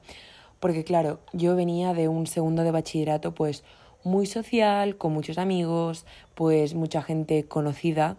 porque 0.67 0.83
claro, 0.83 1.21
yo 1.33 1.55
venía 1.55 1.95
de 1.95 2.09
un 2.09 2.27
segundo 2.27 2.65
de 2.65 2.73
bachillerato 2.73 3.33
pues 3.33 3.63
muy 4.03 4.27
social, 4.27 4.97
con 4.97 5.13
muchos 5.13 5.39
amigos, 5.39 6.07
pues 6.35 6.75
mucha 6.75 7.03
gente 7.03 7.45
conocida 7.45 8.17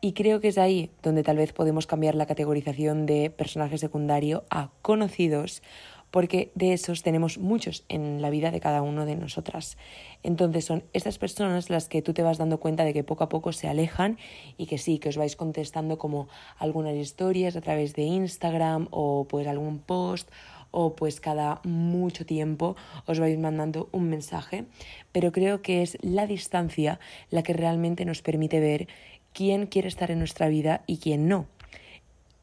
y 0.00 0.14
creo 0.14 0.40
que 0.40 0.48
es 0.48 0.56
ahí 0.56 0.88
donde 1.02 1.22
tal 1.22 1.36
vez 1.36 1.52
podemos 1.52 1.86
cambiar 1.86 2.14
la 2.14 2.24
categorización 2.24 3.04
de 3.04 3.28
personaje 3.28 3.76
secundario 3.76 4.44
a 4.48 4.70
conocidos, 4.80 5.62
porque 6.10 6.50
de 6.54 6.72
esos 6.72 7.02
tenemos 7.02 7.36
muchos 7.36 7.84
en 7.90 8.22
la 8.22 8.30
vida 8.30 8.50
de 8.50 8.60
cada 8.60 8.80
uno 8.80 9.04
de 9.04 9.16
nosotras. 9.16 9.76
Entonces 10.22 10.64
son 10.64 10.84
estas 10.94 11.18
personas 11.18 11.68
las 11.68 11.90
que 11.90 12.00
tú 12.00 12.14
te 12.14 12.22
vas 12.22 12.38
dando 12.38 12.58
cuenta 12.58 12.84
de 12.84 12.94
que 12.94 13.04
poco 13.04 13.24
a 13.24 13.28
poco 13.28 13.52
se 13.52 13.68
alejan 13.68 14.16
y 14.56 14.64
que 14.64 14.78
sí, 14.78 14.98
que 14.98 15.10
os 15.10 15.18
vais 15.18 15.36
contestando 15.36 15.98
como 15.98 16.28
algunas 16.58 16.94
historias 16.94 17.54
a 17.54 17.60
través 17.60 17.94
de 17.94 18.02
Instagram 18.02 18.88
o 18.90 19.26
pues 19.28 19.46
algún 19.46 19.78
post 19.78 20.30
o 20.72 20.96
pues 20.96 21.20
cada 21.20 21.60
mucho 21.62 22.26
tiempo 22.26 22.74
os 23.06 23.20
vais 23.20 23.38
mandando 23.38 23.88
un 23.92 24.10
mensaje, 24.10 24.64
pero 25.12 25.30
creo 25.30 25.62
que 25.62 25.82
es 25.82 25.96
la 26.02 26.26
distancia 26.26 26.98
la 27.30 27.44
que 27.44 27.52
realmente 27.52 28.04
nos 28.04 28.22
permite 28.22 28.58
ver 28.58 28.88
quién 29.32 29.66
quiere 29.66 29.86
estar 29.86 30.10
en 30.10 30.18
nuestra 30.18 30.48
vida 30.48 30.82
y 30.88 30.98
quién 30.98 31.28
no. 31.28 31.46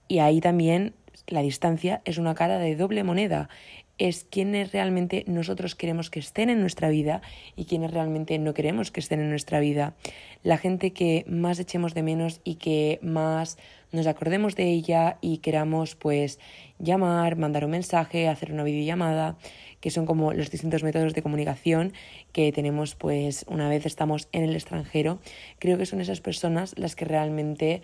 Y 0.08 0.20
ahí 0.20 0.40
también 0.40 0.94
la 1.28 1.42
distancia 1.42 2.02
es 2.06 2.18
una 2.18 2.34
cara 2.34 2.58
de 2.58 2.76
doble 2.76 3.04
moneda 3.04 3.50
es 4.00 4.24
quiénes 4.24 4.72
realmente 4.72 5.24
nosotros 5.28 5.76
queremos 5.76 6.10
que 6.10 6.20
estén 6.20 6.50
en 6.50 6.62
nuestra 6.62 6.90
vida 6.90 7.22
y 7.56 7.66
quiénes 7.66 7.92
realmente 7.92 8.40
no 8.40 8.54
queremos 8.54 8.90
que 8.90 9.02
estén 9.02 9.20
en 9.20 9.30
nuestra 9.30 9.60
vida. 9.60 9.94
La 10.42 10.58
gente 10.58 10.92
que 10.94 11.26
más 11.28 11.60
echemos 11.60 11.94
de 11.94 12.02
menos 12.02 12.42
y 12.44 12.56
que 12.56 13.00
más 13.04 13.58
nos 13.92 14.08
acordemos 14.08 14.56
de 14.56 14.70
ella 14.70 15.18
y 15.22 15.40
queramos 15.40 15.96
pues 15.96 16.40
llamar, 16.80 17.36
mandar 17.36 17.66
un 17.66 17.72
mensaje, 17.72 18.28
hacer 18.28 18.52
una 18.54 18.64
videollamada, 18.64 19.38
que 19.82 19.92
son 19.92 20.06
como 20.06 20.34
los 20.34 20.50
distintos 20.50 20.84
métodos 20.84 21.14
de 21.14 21.22
comunicación 21.22 21.94
que 22.32 22.52
tenemos 22.52 22.96
pues 22.96 23.46
una 23.48 23.70
vez 23.70 23.86
estamos 23.86 24.30
en 24.32 24.44
el 24.44 24.56
extranjero. 24.56 25.20
Creo 25.60 25.78
que 25.78 25.86
son 25.86 26.02
esas 26.02 26.22
personas 26.22 26.78
las 26.78 26.96
que 26.96 27.06
realmente 27.06 27.82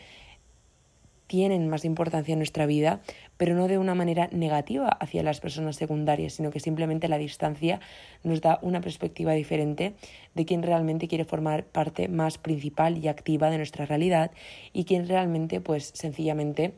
tienen 1.27 1.69
más 1.69 1.85
importancia 1.85 2.33
en 2.33 2.39
nuestra 2.39 2.65
vida, 2.65 3.01
pero 3.37 3.55
no 3.55 3.67
de 3.67 3.77
una 3.77 3.95
manera 3.95 4.29
negativa 4.31 4.87
hacia 4.87 5.23
las 5.23 5.39
personas 5.39 5.75
secundarias, 5.75 6.33
sino 6.33 6.51
que 6.51 6.59
simplemente 6.59 7.07
la 7.07 7.17
distancia 7.17 7.79
nos 8.23 8.41
da 8.41 8.59
una 8.61 8.81
perspectiva 8.81 9.33
diferente 9.33 9.95
de 10.33 10.45
quién 10.45 10.63
realmente 10.63 11.07
quiere 11.07 11.25
formar 11.25 11.65
parte 11.65 12.07
más 12.07 12.37
principal 12.37 12.97
y 12.97 13.07
activa 13.07 13.49
de 13.49 13.57
nuestra 13.57 13.85
realidad 13.85 14.31
y 14.73 14.85
quién 14.85 15.07
realmente, 15.07 15.61
pues 15.61 15.91
sencillamente, 15.93 16.73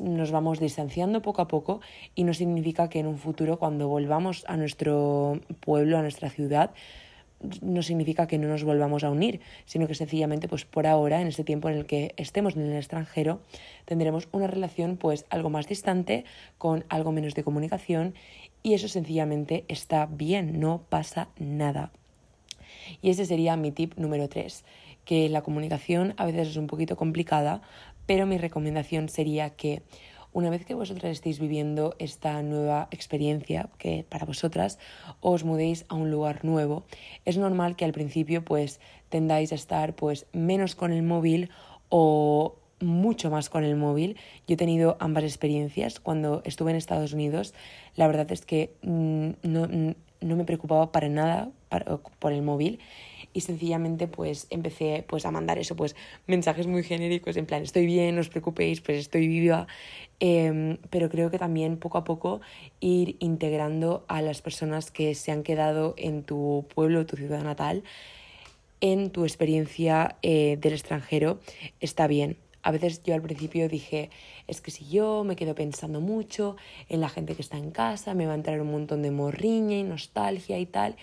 nos 0.00 0.30
vamos 0.30 0.60
distanciando 0.60 1.22
poco 1.22 1.42
a 1.42 1.48
poco 1.48 1.80
y 2.14 2.24
no 2.24 2.34
significa 2.34 2.88
que 2.88 3.00
en 3.00 3.06
un 3.06 3.18
futuro 3.18 3.58
cuando 3.58 3.88
volvamos 3.88 4.44
a 4.46 4.56
nuestro 4.56 5.40
pueblo, 5.60 5.98
a 5.98 6.02
nuestra 6.02 6.30
ciudad, 6.30 6.72
no 7.60 7.82
significa 7.82 8.26
que 8.26 8.38
no 8.38 8.48
nos 8.48 8.64
volvamos 8.64 9.04
a 9.04 9.10
unir, 9.10 9.40
sino 9.64 9.86
que 9.86 9.94
sencillamente, 9.94 10.48
pues 10.48 10.64
por 10.64 10.86
ahora, 10.86 11.20
en 11.20 11.28
este 11.28 11.44
tiempo 11.44 11.68
en 11.68 11.76
el 11.76 11.86
que 11.86 12.14
estemos 12.16 12.56
en 12.56 12.62
el 12.62 12.76
extranjero, 12.76 13.40
tendremos 13.84 14.28
una 14.32 14.46
relación 14.46 14.96
pues 14.96 15.26
algo 15.30 15.50
más 15.50 15.66
distante, 15.66 16.24
con 16.58 16.84
algo 16.88 17.12
menos 17.12 17.34
de 17.34 17.44
comunicación, 17.44 18.14
y 18.62 18.74
eso 18.74 18.88
sencillamente 18.88 19.64
está 19.68 20.06
bien, 20.06 20.60
no 20.60 20.82
pasa 20.88 21.28
nada. 21.38 21.92
Y 23.00 23.10
ese 23.10 23.26
sería 23.26 23.56
mi 23.56 23.72
tip 23.72 23.94
número 23.96 24.28
3, 24.28 24.64
que 25.04 25.28
la 25.28 25.42
comunicación 25.42 26.14
a 26.16 26.26
veces 26.26 26.48
es 26.48 26.56
un 26.56 26.66
poquito 26.66 26.96
complicada, 26.96 27.62
pero 28.06 28.26
mi 28.26 28.38
recomendación 28.38 29.08
sería 29.08 29.50
que 29.50 29.82
una 30.32 30.50
vez 30.50 30.64
que 30.64 30.74
vosotras 30.74 31.12
estéis 31.12 31.38
viviendo 31.38 31.94
esta 31.98 32.42
nueva 32.42 32.88
experiencia, 32.90 33.68
que 33.78 34.04
para 34.08 34.26
vosotras 34.26 34.78
os 35.20 35.44
mudéis 35.44 35.84
a 35.88 35.94
un 35.94 36.10
lugar 36.10 36.44
nuevo, 36.44 36.84
es 37.24 37.36
normal 37.36 37.76
que 37.76 37.84
al 37.84 37.92
principio 37.92 38.44
pues 38.44 38.80
tendáis 39.08 39.52
a 39.52 39.56
estar 39.56 39.94
pues 39.94 40.26
menos 40.32 40.74
con 40.74 40.92
el 40.92 41.02
móvil 41.02 41.50
o 41.88 42.56
mucho 42.80 43.30
más 43.30 43.48
con 43.48 43.64
el 43.64 43.76
móvil. 43.76 44.16
Yo 44.46 44.54
he 44.54 44.56
tenido 44.56 44.96
ambas 45.00 45.24
experiencias. 45.24 46.00
Cuando 46.00 46.42
estuve 46.44 46.70
en 46.70 46.76
Estados 46.76 47.12
Unidos, 47.12 47.54
la 47.94 48.06
verdad 48.06 48.30
es 48.32 48.44
que 48.44 48.74
mm, 48.82 49.30
no, 49.42 49.68
no 50.20 50.36
me 50.36 50.44
preocupaba 50.44 50.92
para 50.92 51.08
nada 51.08 51.50
por 52.18 52.32
el 52.32 52.42
móvil 52.42 52.80
y 53.32 53.40
sencillamente 53.40 54.08
pues 54.08 54.46
empecé 54.50 55.04
pues 55.08 55.26
a 55.26 55.30
mandar 55.30 55.58
eso, 55.58 55.76
pues 55.76 55.96
mensajes 56.26 56.66
muy 56.66 56.82
genéricos 56.82 57.36
en 57.36 57.46
plan 57.46 57.62
estoy 57.62 57.86
bien, 57.86 58.14
no 58.14 58.20
os 58.20 58.28
preocupéis, 58.28 58.80
pues 58.80 58.98
estoy 58.98 59.26
viva, 59.28 59.66
em, 60.20 60.78
pero 60.90 61.08
creo 61.08 61.30
que 61.30 61.38
también 61.38 61.78
poco 61.78 61.98
a 61.98 62.04
poco 62.04 62.40
ir 62.80 63.16
integrando 63.20 64.04
a 64.08 64.22
las 64.22 64.42
personas 64.42 64.90
que 64.90 65.14
se 65.14 65.32
han 65.32 65.42
quedado 65.42 65.94
en 65.96 66.22
tu 66.22 66.66
pueblo, 66.74 67.06
tu 67.06 67.16
ciudad 67.16 67.42
natal, 67.42 67.84
en 68.80 69.10
tu 69.10 69.24
experiencia 69.24 70.16
eh, 70.22 70.58
del 70.60 70.72
extranjero 70.72 71.38
está 71.80 72.06
bien. 72.06 72.36
A 72.64 72.70
veces 72.70 73.02
yo 73.02 73.14
al 73.14 73.22
principio 73.22 73.68
dije, 73.68 74.10
es 74.46 74.60
que 74.60 74.70
si 74.70 74.88
yo 74.88 75.24
me 75.24 75.34
quedo 75.34 75.54
pensando 75.54 76.00
mucho 76.00 76.56
en 76.88 77.00
la 77.00 77.08
gente 77.08 77.34
que 77.34 77.42
está 77.42 77.58
en 77.58 77.72
casa, 77.72 78.14
me 78.14 78.26
va 78.26 78.32
a 78.32 78.36
entrar 78.36 78.60
un 78.60 78.70
montón 78.70 79.02
de 79.02 79.10
morriña 79.10 79.76
y 79.76 79.82
nostalgia 79.82 80.58
y 80.58 80.66
tal. 80.66 80.96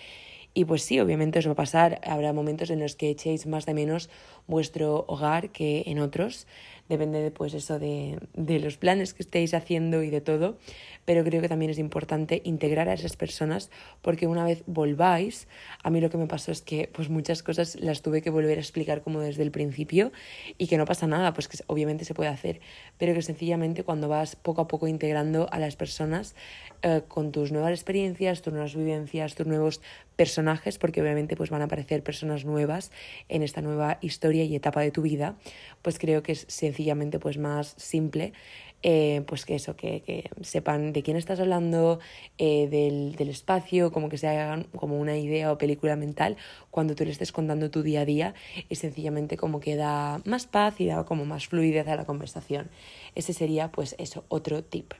Y 0.52 0.64
pues 0.64 0.82
sí, 0.82 0.98
obviamente 0.98 1.38
os 1.38 1.46
va 1.46 1.52
a 1.52 1.56
pasar, 1.56 2.00
habrá 2.04 2.32
momentos 2.32 2.70
en 2.70 2.80
los 2.80 2.96
que 2.96 3.10
echéis 3.10 3.46
más 3.46 3.66
de 3.66 3.74
menos 3.74 4.10
vuestro 4.48 5.04
hogar 5.06 5.50
que 5.50 5.84
en 5.86 6.00
otros, 6.00 6.46
depende 6.88 7.22
de, 7.22 7.30
pues 7.30 7.54
eso 7.54 7.78
de, 7.78 8.18
de 8.34 8.58
los 8.58 8.76
planes 8.76 9.14
que 9.14 9.22
estéis 9.22 9.54
haciendo 9.54 10.02
y 10.02 10.10
de 10.10 10.20
todo, 10.20 10.58
pero 11.04 11.22
creo 11.22 11.40
que 11.40 11.48
también 11.48 11.70
es 11.70 11.78
importante 11.78 12.42
integrar 12.44 12.88
a 12.88 12.94
esas 12.94 13.16
personas 13.16 13.70
porque 14.02 14.26
una 14.26 14.44
vez 14.44 14.64
volváis, 14.66 15.46
a 15.84 15.90
mí 15.90 16.00
lo 16.00 16.10
que 16.10 16.18
me 16.18 16.26
pasó 16.26 16.50
es 16.50 16.62
que 16.62 16.90
pues 16.92 17.08
muchas 17.08 17.44
cosas 17.44 17.76
las 17.76 18.02
tuve 18.02 18.22
que 18.22 18.30
volver 18.30 18.58
a 18.58 18.60
explicar 18.60 19.02
como 19.02 19.20
desde 19.20 19.44
el 19.44 19.52
principio 19.52 20.10
y 20.58 20.66
que 20.66 20.76
no 20.78 20.84
pasa 20.84 21.06
nada, 21.06 21.32
pues 21.32 21.46
que 21.46 21.58
obviamente 21.68 22.04
se 22.04 22.12
puede 22.12 22.28
hacer, 22.28 22.60
pero 22.98 23.14
que 23.14 23.22
sencillamente 23.22 23.84
cuando 23.84 24.08
vas 24.08 24.34
poco 24.34 24.60
a 24.60 24.68
poco 24.68 24.88
integrando 24.88 25.48
a 25.52 25.60
las 25.60 25.76
personas 25.76 26.34
eh, 26.82 27.02
con 27.06 27.30
tus 27.30 27.52
nuevas 27.52 27.70
experiencias, 27.70 28.42
tus 28.42 28.52
nuevas 28.52 28.74
vivencias, 28.74 29.36
tus 29.36 29.46
nuevos 29.46 29.80
personajes, 30.20 30.76
porque 30.76 31.00
obviamente 31.00 31.34
pues 31.34 31.48
van 31.48 31.62
a 31.62 31.64
aparecer 31.64 32.02
personas 32.02 32.44
nuevas 32.44 32.92
en 33.30 33.42
esta 33.42 33.62
nueva 33.62 33.96
historia 34.02 34.44
y 34.44 34.54
etapa 34.54 34.82
de 34.82 34.90
tu 34.90 35.00
vida, 35.00 35.36
pues 35.80 35.98
creo 35.98 36.22
que 36.22 36.32
es 36.32 36.44
sencillamente 36.46 37.18
pues 37.18 37.38
más 37.38 37.72
simple 37.78 38.34
eh, 38.82 39.22
pues 39.26 39.46
que 39.46 39.54
eso, 39.54 39.76
que, 39.76 40.02
que, 40.02 40.28
sepan 40.42 40.92
de 40.92 41.02
quién 41.02 41.16
estás 41.16 41.40
hablando, 41.40 42.00
eh, 42.36 42.68
del, 42.68 43.14
del, 43.16 43.30
espacio, 43.30 43.92
como 43.92 44.10
que 44.10 44.18
se 44.18 44.28
hagan 44.28 44.64
como 44.76 45.00
una 45.00 45.16
idea 45.16 45.50
o 45.52 45.56
película 45.56 45.96
mental 45.96 46.36
cuando 46.70 46.94
tú 46.94 47.06
le 47.06 47.12
estés 47.12 47.32
contando 47.32 47.70
tu 47.70 47.82
día 47.82 48.02
a 48.02 48.04
día 48.04 48.34
y 48.68 48.74
sencillamente 48.74 49.38
como 49.38 49.58
que 49.60 49.74
da 49.74 50.20
más 50.26 50.46
paz 50.46 50.82
y 50.82 50.86
da 50.86 51.02
como 51.06 51.24
más 51.24 51.46
fluidez 51.46 51.88
a 51.88 51.96
la 51.96 52.04
conversación. 52.04 52.68
Ese 53.14 53.32
sería 53.32 53.72
pues 53.72 53.94
eso, 53.96 54.24
otro 54.28 54.62
tip. 54.62 54.92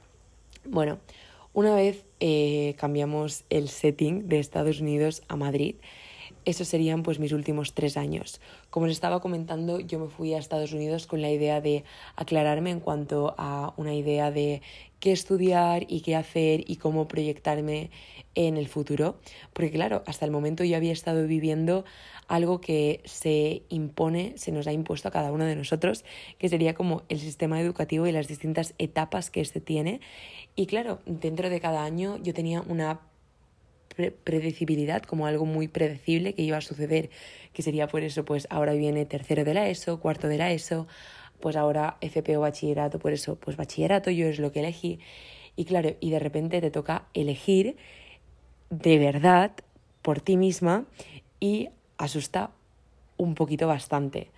Bueno, 0.65 0.97
una 1.53 1.75
vez 1.75 2.05
eh, 2.19 2.75
cambiamos 2.77 3.43
el 3.49 3.67
setting 3.69 4.29
de 4.29 4.39
Estados 4.39 4.79
Unidos 4.79 5.21
a 5.27 5.35
Madrid, 5.35 5.75
esos 6.45 6.67
serían 6.67 7.03
pues 7.03 7.19
mis 7.19 7.33
últimos 7.33 7.73
tres 7.73 7.97
años. 7.97 8.41
Como 8.69 8.85
os 8.85 8.91
estaba 8.91 9.19
comentando, 9.19 9.79
yo 9.79 9.99
me 9.99 10.07
fui 10.07 10.33
a 10.33 10.39
Estados 10.39 10.73
Unidos 10.73 11.05
con 11.05 11.21
la 11.21 11.29
idea 11.29 11.61
de 11.61 11.83
aclararme 12.15 12.71
en 12.71 12.79
cuanto 12.79 13.35
a 13.37 13.73
una 13.77 13.93
idea 13.93 14.31
de 14.31 14.61
qué 14.99 15.11
estudiar 15.11 15.85
y 15.87 16.01
qué 16.01 16.15
hacer 16.15 16.63
y 16.65 16.77
cómo 16.77 17.07
proyectarme 17.07 17.91
en 18.35 18.57
el 18.57 18.67
futuro. 18.67 19.19
Porque 19.53 19.71
claro, 19.71 20.03
hasta 20.05 20.25
el 20.25 20.31
momento 20.31 20.63
yo 20.63 20.77
había 20.77 20.91
estado 20.91 21.25
viviendo 21.27 21.85
algo 22.27 22.61
que 22.61 23.01
se 23.05 23.63
impone, 23.69 24.33
se 24.37 24.51
nos 24.51 24.67
ha 24.67 24.73
impuesto 24.73 25.07
a 25.07 25.11
cada 25.11 25.31
uno 25.31 25.45
de 25.45 25.55
nosotros, 25.55 26.05
que 26.37 26.49
sería 26.49 26.73
como 26.73 27.03
el 27.09 27.19
sistema 27.19 27.59
educativo 27.59 28.07
y 28.07 28.11
las 28.11 28.27
distintas 28.27 28.73
etapas 28.77 29.29
que 29.29 29.41
éste 29.41 29.59
tiene. 29.59 30.01
Y 30.55 30.65
claro, 30.65 30.99
dentro 31.05 31.49
de 31.49 31.59
cada 31.59 31.83
año 31.83 32.17
yo 32.23 32.33
tenía 32.33 32.61
una 32.61 33.01
predecibilidad, 34.23 35.03
como 35.03 35.27
algo 35.27 35.45
muy 35.45 35.67
predecible 35.67 36.33
que 36.33 36.41
iba 36.43 36.57
a 36.57 36.61
suceder, 36.61 37.09
que 37.53 37.61
sería 37.61 37.87
por 37.87 38.03
eso, 38.03 38.23
pues 38.25 38.47
ahora 38.49 38.73
viene 38.73 39.05
tercero 39.05 39.43
de 39.43 39.53
la 39.53 39.67
ESO, 39.67 39.99
cuarto 39.99 40.27
de 40.27 40.37
la 40.37 40.51
ESO, 40.51 40.87
pues 41.41 41.55
ahora 41.55 41.97
FP 42.01 42.37
o 42.37 42.41
bachillerato, 42.41 42.99
por 42.99 43.11
eso, 43.11 43.35
pues 43.35 43.57
bachillerato 43.57 44.11
yo 44.11 44.27
es 44.27 44.39
lo 44.39 44.51
que 44.51 44.59
elegí. 44.59 44.99
Y 45.55 45.65
claro, 45.65 45.95
y 45.99 46.11
de 46.11 46.19
repente 46.19 46.61
te 46.61 46.71
toca 46.71 47.07
elegir 47.13 47.75
de 48.71 48.97
verdad 48.97 49.51
por 50.01 50.21
ti 50.21 50.37
misma 50.37 50.85
y 51.39 51.69
asusta 51.99 52.49
un 53.17 53.35
poquito 53.35 53.67
bastante. 53.67 54.29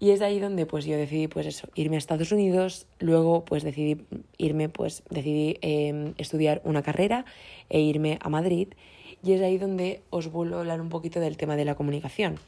Y 0.00 0.10
es 0.10 0.22
ahí 0.22 0.40
donde 0.40 0.66
pues 0.66 0.86
yo 0.86 0.96
decidí 0.96 1.28
pues 1.28 1.46
eso, 1.46 1.68
irme 1.74 1.96
a 1.96 1.98
Estados 1.98 2.32
Unidos, 2.32 2.86
luego 2.98 3.44
pues 3.44 3.62
decidí 3.62 4.04
irme, 4.38 4.68
pues 4.68 5.02
decidí 5.10 5.58
em, 5.60 6.14
estudiar 6.16 6.62
una 6.64 6.82
carrera 6.82 7.24
e 7.68 7.80
irme 7.80 8.18
a 8.22 8.28
Madrid 8.28 8.68
y 9.22 9.32
es 9.32 9.42
ahí 9.42 9.58
donde 9.58 10.02
os 10.10 10.30
vuelvo 10.30 10.56
a 10.56 10.60
hablar 10.60 10.80
un 10.80 10.88
poquito 10.88 11.20
del 11.20 11.36
tema 11.36 11.56
de 11.56 11.64
la 11.64 11.74
comunicación. 11.74 12.38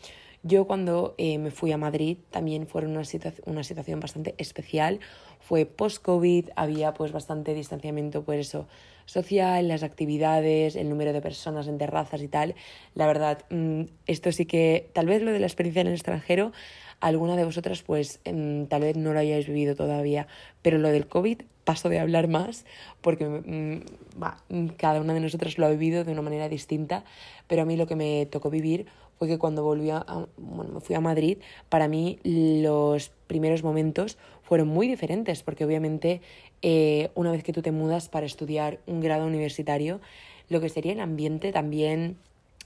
Yo 0.42 0.66
cuando 0.66 1.14
eh, 1.18 1.38
me 1.38 1.50
fui 1.50 1.72
a 1.72 1.78
Madrid 1.78 2.18
también 2.30 2.66
fue 2.66 2.84
una, 2.84 3.02
una 3.46 3.64
situación 3.64 4.00
bastante 4.00 4.34
especial, 4.38 5.00
fue 5.40 5.66
post-COVID, 5.66 6.50
había 6.54 6.94
pues 6.94 7.10
bastante 7.10 7.54
distanciamiento 7.54 8.20
por 8.20 8.36
pues 8.36 8.48
eso 8.48 8.66
social, 9.06 9.66
las 9.66 9.82
actividades, 9.82 10.76
el 10.76 10.88
número 10.88 11.12
de 11.12 11.22
personas 11.22 11.66
en 11.68 11.78
terrazas 11.78 12.20
y 12.20 12.28
tal. 12.28 12.54
La 12.94 13.06
verdad, 13.06 13.44
mm, 13.50 13.82
esto 14.06 14.30
sí 14.32 14.44
que, 14.44 14.90
tal 14.92 15.06
vez 15.06 15.22
lo 15.22 15.32
de 15.32 15.40
la 15.40 15.46
experiencia 15.46 15.80
en 15.80 15.86
el 15.86 15.94
extranjero 15.94 16.52
alguna 17.00 17.36
de 17.36 17.44
vosotras 17.44 17.82
pues 17.82 18.20
em, 18.24 18.66
tal 18.66 18.82
vez 18.82 18.96
no 18.96 19.12
lo 19.12 19.18
hayáis 19.18 19.46
vivido 19.46 19.74
todavía, 19.74 20.26
pero 20.62 20.78
lo 20.78 20.88
del 20.88 21.06
COVID 21.06 21.42
paso 21.64 21.88
de 21.88 21.98
hablar 21.98 22.28
más 22.28 22.64
porque 23.00 23.26
mm, 23.26 24.68
cada 24.76 25.00
una 25.00 25.14
de 25.14 25.20
nosotras 25.20 25.58
lo 25.58 25.66
ha 25.66 25.70
vivido 25.70 26.04
de 26.04 26.12
una 26.12 26.22
manera 26.22 26.48
distinta, 26.48 27.04
pero 27.46 27.62
a 27.62 27.64
mí 27.64 27.76
lo 27.76 27.86
que 27.86 27.96
me 27.96 28.26
tocó 28.26 28.50
vivir 28.50 28.86
fue 29.18 29.28
que 29.28 29.38
cuando 29.38 29.62
volví 29.62 29.90
a, 29.90 30.04
bueno, 30.36 30.72
me 30.74 30.80
fui 30.80 30.94
a 30.94 31.00
Madrid, 31.00 31.38
para 31.68 31.88
mí 31.88 32.18
los 32.22 33.10
primeros 33.26 33.62
momentos 33.62 34.18
fueron 34.42 34.68
muy 34.68 34.86
diferentes, 34.86 35.42
porque 35.42 35.64
obviamente 35.64 36.20
eh, 36.68 37.12
una 37.14 37.30
vez 37.30 37.44
que 37.44 37.52
tú 37.52 37.62
te 37.62 37.70
mudas 37.70 38.08
para 38.08 38.26
estudiar 38.26 38.80
un 38.86 39.00
grado 39.00 39.24
universitario, 39.24 40.00
lo 40.48 40.60
que 40.60 40.68
sería 40.68 40.94
el 40.94 40.98
ambiente 40.98 41.52
también 41.52 42.16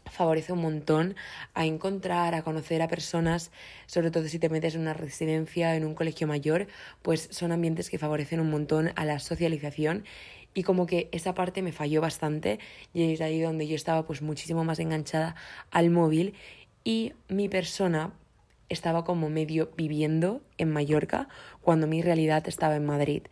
favorece 0.06 0.54
un 0.54 0.62
montón 0.62 1.16
a 1.52 1.66
encontrar, 1.66 2.34
a 2.34 2.40
conocer 2.40 2.80
a 2.80 2.88
personas, 2.88 3.50
sobre 3.84 4.10
todo 4.10 4.26
si 4.26 4.38
te 4.38 4.48
metes 4.48 4.74
en 4.74 4.80
una 4.80 4.94
residencia, 4.94 5.76
en 5.76 5.84
un 5.84 5.94
colegio 5.94 6.26
mayor, 6.26 6.66
pues 7.02 7.28
son 7.30 7.52
ambientes 7.52 7.90
que 7.90 7.98
favorecen 7.98 8.40
un 8.40 8.48
montón 8.48 8.90
a 8.96 9.04
la 9.04 9.18
socialización. 9.18 10.04
Y 10.54 10.62
como 10.62 10.86
que 10.86 11.10
esa 11.12 11.34
parte 11.34 11.60
me 11.60 11.70
falló 11.70 12.00
bastante 12.00 12.58
y 12.94 13.12
es 13.12 13.20
ahí 13.20 13.38
donde 13.42 13.68
yo 13.68 13.76
estaba 13.76 14.06
pues 14.06 14.22
muchísimo 14.22 14.64
más 14.64 14.78
enganchada 14.78 15.34
al 15.70 15.90
móvil. 15.90 16.32
Y 16.84 17.12
mi 17.28 17.50
persona 17.50 18.14
estaba 18.70 19.04
como 19.04 19.28
medio 19.28 19.70
viviendo 19.76 20.40
en 20.56 20.70
Mallorca 20.70 21.28
cuando 21.60 21.86
mi 21.86 22.00
realidad 22.00 22.48
estaba 22.48 22.76
en 22.76 22.86
Madrid. 22.86 23.24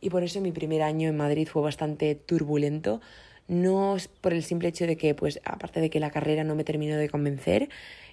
Y 0.00 0.08
por 0.08 0.22
eso 0.22 0.40
mi 0.40 0.52
primer 0.52 0.80
año 0.82 1.08
en 1.08 1.16
Madrid 1.16 1.46
fue 1.46 1.60
bastante 1.60 2.14
turbulento. 2.14 3.02
No 3.46 3.96
es 3.96 4.08
por 4.08 4.32
el 4.32 4.42
simple 4.42 4.68
hecho 4.68 4.86
de 4.86 4.96
que, 4.96 5.14
pues, 5.14 5.40
aparte 5.44 5.80
de 5.80 5.90
que 5.90 6.00
la 6.00 6.10
carrera 6.10 6.44
no 6.44 6.54
me 6.54 6.64
terminó 6.64 6.96
de 6.96 7.10
convencer, 7.10 7.68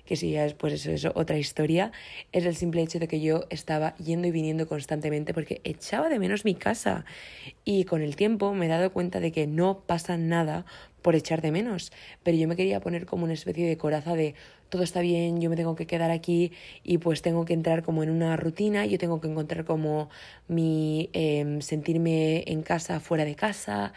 que 0.06 0.16
si 0.16 0.32
ya 0.32 0.46
es 0.46 0.54
pues 0.54 0.74
eso 0.74 0.92
es 0.92 1.06
otra 1.06 1.38
historia, 1.38 1.92
es 2.32 2.46
el 2.46 2.56
simple 2.56 2.82
hecho 2.82 3.00
de 3.00 3.08
que 3.08 3.22
yo 3.22 3.46
estaba 3.50 3.96
yendo 3.98 4.28
y 4.28 4.32
viniendo 4.32 4.68
constantemente 4.68 5.34
porque 5.34 5.62
echaba 5.64 6.10
de 6.10 6.20
menos 6.20 6.44
mi 6.44 6.56
casa. 6.56 7.06
Y 7.64 7.86
con 7.86 8.02
el 8.02 8.16
tiempo 8.16 8.54
me 8.54 8.66
he 8.66 8.70
dado 8.70 8.92
cuenta 8.92 9.20
de 9.20 9.32
que 9.32 9.48
no 9.48 9.82
pasa 9.86 10.18
nada 10.18 10.66
por 11.02 11.16
echar 11.16 11.42
de 11.42 11.52
menos, 11.52 11.92
pero 12.24 12.38
yo 12.38 12.48
me 12.48 12.56
quería 12.56 12.80
poner 12.80 13.06
como 13.06 13.24
una 13.24 13.34
especie 13.34 13.68
de 13.68 13.78
coraza 13.78 14.16
de 14.16 14.36
todo 14.72 14.84
está 14.84 15.02
bien, 15.02 15.42
yo 15.42 15.50
me 15.50 15.58
tengo 15.58 15.76
que 15.76 15.86
quedar 15.86 16.12
aquí 16.12 16.54
y 16.82 16.98
pues 16.98 17.22
tengo 17.22 17.44
que 17.44 17.54
entrar 17.54 17.84
como 17.84 18.04
en 18.04 18.10
una 18.10 18.38
rutina, 18.38 18.86
yo 18.86 18.98
tengo 18.98 19.20
que 19.20 19.28
encontrar 19.28 19.66
como 19.66 20.10
mi 20.48 21.10
eh, 21.12 21.58
sentirme 21.60 22.46
en 22.48 22.64
casa, 22.64 23.02
fuera 23.02 23.26
de 23.26 23.36
casa, 23.36 23.92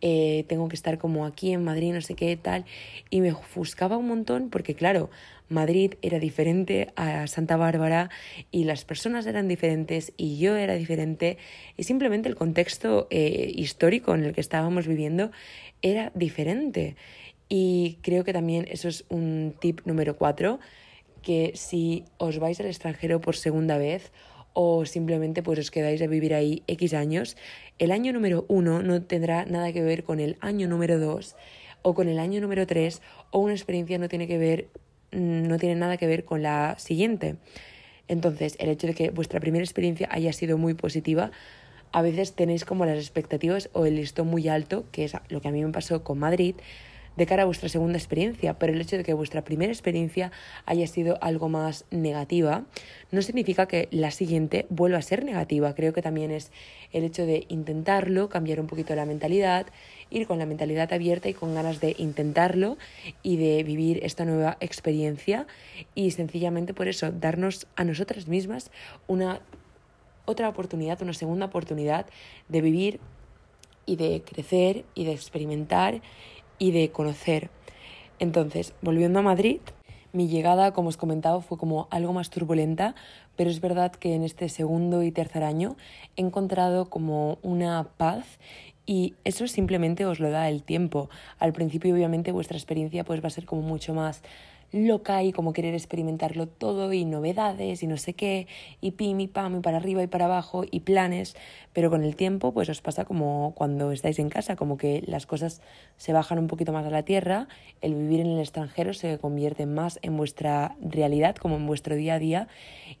eh, 0.00 0.44
tengo 0.46 0.68
que 0.68 0.76
estar 0.76 0.98
como 0.98 1.26
aquí 1.26 1.52
en 1.52 1.64
Madrid, 1.64 1.92
no 1.92 2.00
sé 2.00 2.14
qué 2.14 2.36
tal, 2.36 2.64
y 3.10 3.20
me 3.20 3.32
ofuscaba 3.32 3.96
un 3.96 4.06
montón 4.06 4.50
porque 4.50 4.76
claro, 4.76 5.10
Madrid 5.48 5.94
era 6.00 6.20
diferente 6.20 6.92
a 6.94 7.26
Santa 7.26 7.56
Bárbara 7.56 8.08
y 8.52 8.62
las 8.62 8.84
personas 8.84 9.26
eran 9.26 9.48
diferentes 9.48 10.12
y 10.16 10.38
yo 10.38 10.54
era 10.54 10.74
diferente 10.74 11.38
y 11.76 11.82
simplemente 11.82 12.28
el 12.28 12.36
contexto 12.36 13.08
eh, 13.10 13.50
histórico 13.56 14.14
en 14.14 14.26
el 14.26 14.32
que 14.32 14.40
estábamos 14.40 14.86
viviendo 14.86 15.32
era 15.82 16.12
diferente. 16.14 16.94
Y 17.52 17.98
creo 18.02 18.22
que 18.22 18.32
también 18.32 18.66
eso 18.70 18.88
es 18.88 19.04
un 19.08 19.56
tip 19.60 19.80
número 19.84 20.16
cuatro, 20.16 20.60
que 21.20 21.50
si 21.56 22.04
os 22.16 22.38
vais 22.38 22.58
al 22.60 22.66
extranjero 22.66 23.20
por 23.20 23.34
segunda 23.34 23.76
vez 23.76 24.12
o 24.52 24.86
simplemente 24.86 25.42
pues 25.42 25.58
os 25.58 25.70
quedáis 25.70 26.00
a 26.00 26.06
vivir 26.06 26.32
ahí 26.32 26.62
X 26.68 26.94
años, 26.94 27.36
el 27.80 27.90
año 27.90 28.12
número 28.12 28.46
uno 28.48 28.82
no 28.82 29.02
tendrá 29.02 29.44
nada 29.46 29.72
que 29.72 29.82
ver 29.82 30.04
con 30.04 30.20
el 30.20 30.38
año 30.40 30.68
número 30.68 31.00
dos 31.00 31.34
o 31.82 31.92
con 31.92 32.08
el 32.08 32.20
año 32.20 32.40
número 32.40 32.68
tres 32.68 33.02
o 33.32 33.40
una 33.40 33.52
experiencia 33.52 33.98
no 33.98 34.08
tiene 34.08 34.28
que 34.28 34.38
ver 34.38 34.68
mm, 35.10 35.48
no 35.48 35.58
tiene 35.58 35.74
nada 35.74 35.96
que 35.96 36.06
ver 36.06 36.24
con 36.24 36.42
la 36.42 36.76
siguiente. 36.78 37.34
Entonces, 38.06 38.56
el 38.60 38.68
hecho 38.68 38.86
de 38.86 38.94
que 38.94 39.10
vuestra 39.10 39.40
primera 39.40 39.64
experiencia 39.64 40.08
haya 40.10 40.32
sido 40.32 40.56
muy 40.56 40.74
positiva, 40.74 41.32
a 41.90 42.02
veces 42.02 42.34
tenéis 42.34 42.64
como 42.64 42.86
las 42.86 42.98
expectativas 42.98 43.70
o 43.72 43.86
el 43.86 43.96
listón 43.96 44.28
muy 44.28 44.48
alto, 44.48 44.84
que 44.92 45.04
es 45.04 45.14
lo 45.28 45.40
que 45.40 45.48
a 45.48 45.52
mí 45.52 45.64
me 45.64 45.72
pasó 45.72 46.04
con 46.04 46.18
Madrid, 46.18 46.54
de 47.20 47.26
cara 47.26 47.42
a 47.42 47.44
vuestra 47.44 47.68
segunda 47.68 47.98
experiencia, 47.98 48.58
pero 48.58 48.72
el 48.72 48.80
hecho 48.80 48.96
de 48.96 49.04
que 49.04 49.12
vuestra 49.12 49.44
primera 49.44 49.70
experiencia 49.70 50.32
haya 50.64 50.86
sido 50.86 51.18
algo 51.20 51.50
más 51.50 51.84
negativa 51.90 52.64
no 53.10 53.20
significa 53.20 53.68
que 53.68 53.88
la 53.90 54.10
siguiente 54.10 54.64
vuelva 54.70 54.96
a 54.96 55.02
ser 55.02 55.22
negativa. 55.22 55.74
Creo 55.74 55.92
que 55.92 56.00
también 56.00 56.30
es 56.30 56.50
el 56.94 57.04
hecho 57.04 57.26
de 57.26 57.44
intentarlo, 57.48 58.30
cambiar 58.30 58.58
un 58.58 58.68
poquito 58.68 58.94
la 58.94 59.04
mentalidad, 59.04 59.66
ir 60.08 60.26
con 60.26 60.38
la 60.38 60.46
mentalidad 60.46 60.90
abierta 60.94 61.28
y 61.28 61.34
con 61.34 61.54
ganas 61.54 61.78
de 61.78 61.94
intentarlo 61.98 62.78
y 63.22 63.36
de 63.36 63.64
vivir 63.64 64.00
esta 64.02 64.24
nueva 64.24 64.56
experiencia 64.60 65.46
y 65.94 66.12
sencillamente 66.12 66.72
por 66.72 66.88
eso 66.88 67.12
darnos 67.12 67.66
a 67.76 67.84
nosotras 67.84 68.28
mismas 68.28 68.70
una 69.08 69.42
otra 70.24 70.48
oportunidad, 70.48 71.02
una 71.02 71.12
segunda 71.12 71.44
oportunidad 71.44 72.06
de 72.48 72.62
vivir 72.62 72.98
y 73.84 73.96
de 73.96 74.22
crecer 74.22 74.84
y 74.94 75.04
de 75.04 75.12
experimentar 75.12 76.00
y 76.60 76.70
de 76.70 76.92
conocer. 76.92 77.50
Entonces, 78.20 78.74
volviendo 78.82 79.18
a 79.18 79.22
Madrid, 79.22 79.60
mi 80.12 80.28
llegada, 80.28 80.72
como 80.72 80.88
os 80.88 80.96
comentaba, 80.96 81.40
fue 81.40 81.56
como 81.58 81.88
algo 81.90 82.12
más 82.12 82.30
turbulenta, 82.30 82.94
pero 83.34 83.50
es 83.50 83.60
verdad 83.60 83.92
que 83.92 84.14
en 84.14 84.22
este 84.22 84.48
segundo 84.48 85.02
y 85.02 85.10
tercer 85.10 85.42
año 85.42 85.76
he 86.16 86.20
encontrado 86.20 86.90
como 86.90 87.38
una 87.42 87.88
paz 87.96 88.38
y 88.86 89.14
eso 89.24 89.46
simplemente 89.46 90.04
os 90.04 90.18
lo 90.18 90.30
da 90.30 90.48
el 90.48 90.62
tiempo. 90.64 91.10
Al 91.38 91.52
principio, 91.52 91.94
obviamente, 91.94 92.32
vuestra 92.32 92.56
experiencia 92.56 93.04
pues 93.04 93.22
va 93.22 93.28
a 93.28 93.30
ser 93.30 93.46
como 93.46 93.62
mucho 93.62 93.94
más 93.94 94.22
loca 94.72 95.22
y 95.22 95.32
como 95.32 95.52
querer 95.52 95.74
experimentarlo 95.74 96.46
todo 96.46 96.92
y 96.92 97.04
novedades 97.04 97.82
y 97.82 97.86
no 97.86 97.96
sé 97.96 98.14
qué 98.14 98.46
y 98.80 98.92
pim 98.92 99.20
y 99.20 99.26
pam 99.26 99.56
y 99.56 99.60
para 99.60 99.78
arriba 99.78 100.02
y 100.02 100.06
para 100.06 100.26
abajo 100.26 100.64
y 100.70 100.80
planes, 100.80 101.36
pero 101.72 101.90
con 101.90 102.04
el 102.04 102.16
tiempo 102.16 102.52
pues 102.52 102.68
os 102.68 102.80
pasa 102.80 103.04
como 103.04 103.52
cuando 103.56 103.92
estáis 103.92 104.18
en 104.18 104.28
casa, 104.28 104.56
como 104.56 104.76
que 104.76 105.02
las 105.06 105.26
cosas 105.26 105.60
se 105.96 106.12
bajan 106.12 106.38
un 106.38 106.46
poquito 106.46 106.72
más 106.72 106.86
a 106.86 106.90
la 106.90 107.04
tierra, 107.04 107.48
el 107.80 107.94
vivir 107.94 108.20
en 108.20 108.28
el 108.28 108.38
extranjero 108.38 108.94
se 108.94 109.18
convierte 109.18 109.66
más 109.66 109.98
en 110.02 110.16
vuestra 110.16 110.76
realidad 110.80 111.36
como 111.36 111.56
en 111.56 111.66
vuestro 111.66 111.96
día 111.96 112.14
a 112.14 112.18
día 112.18 112.48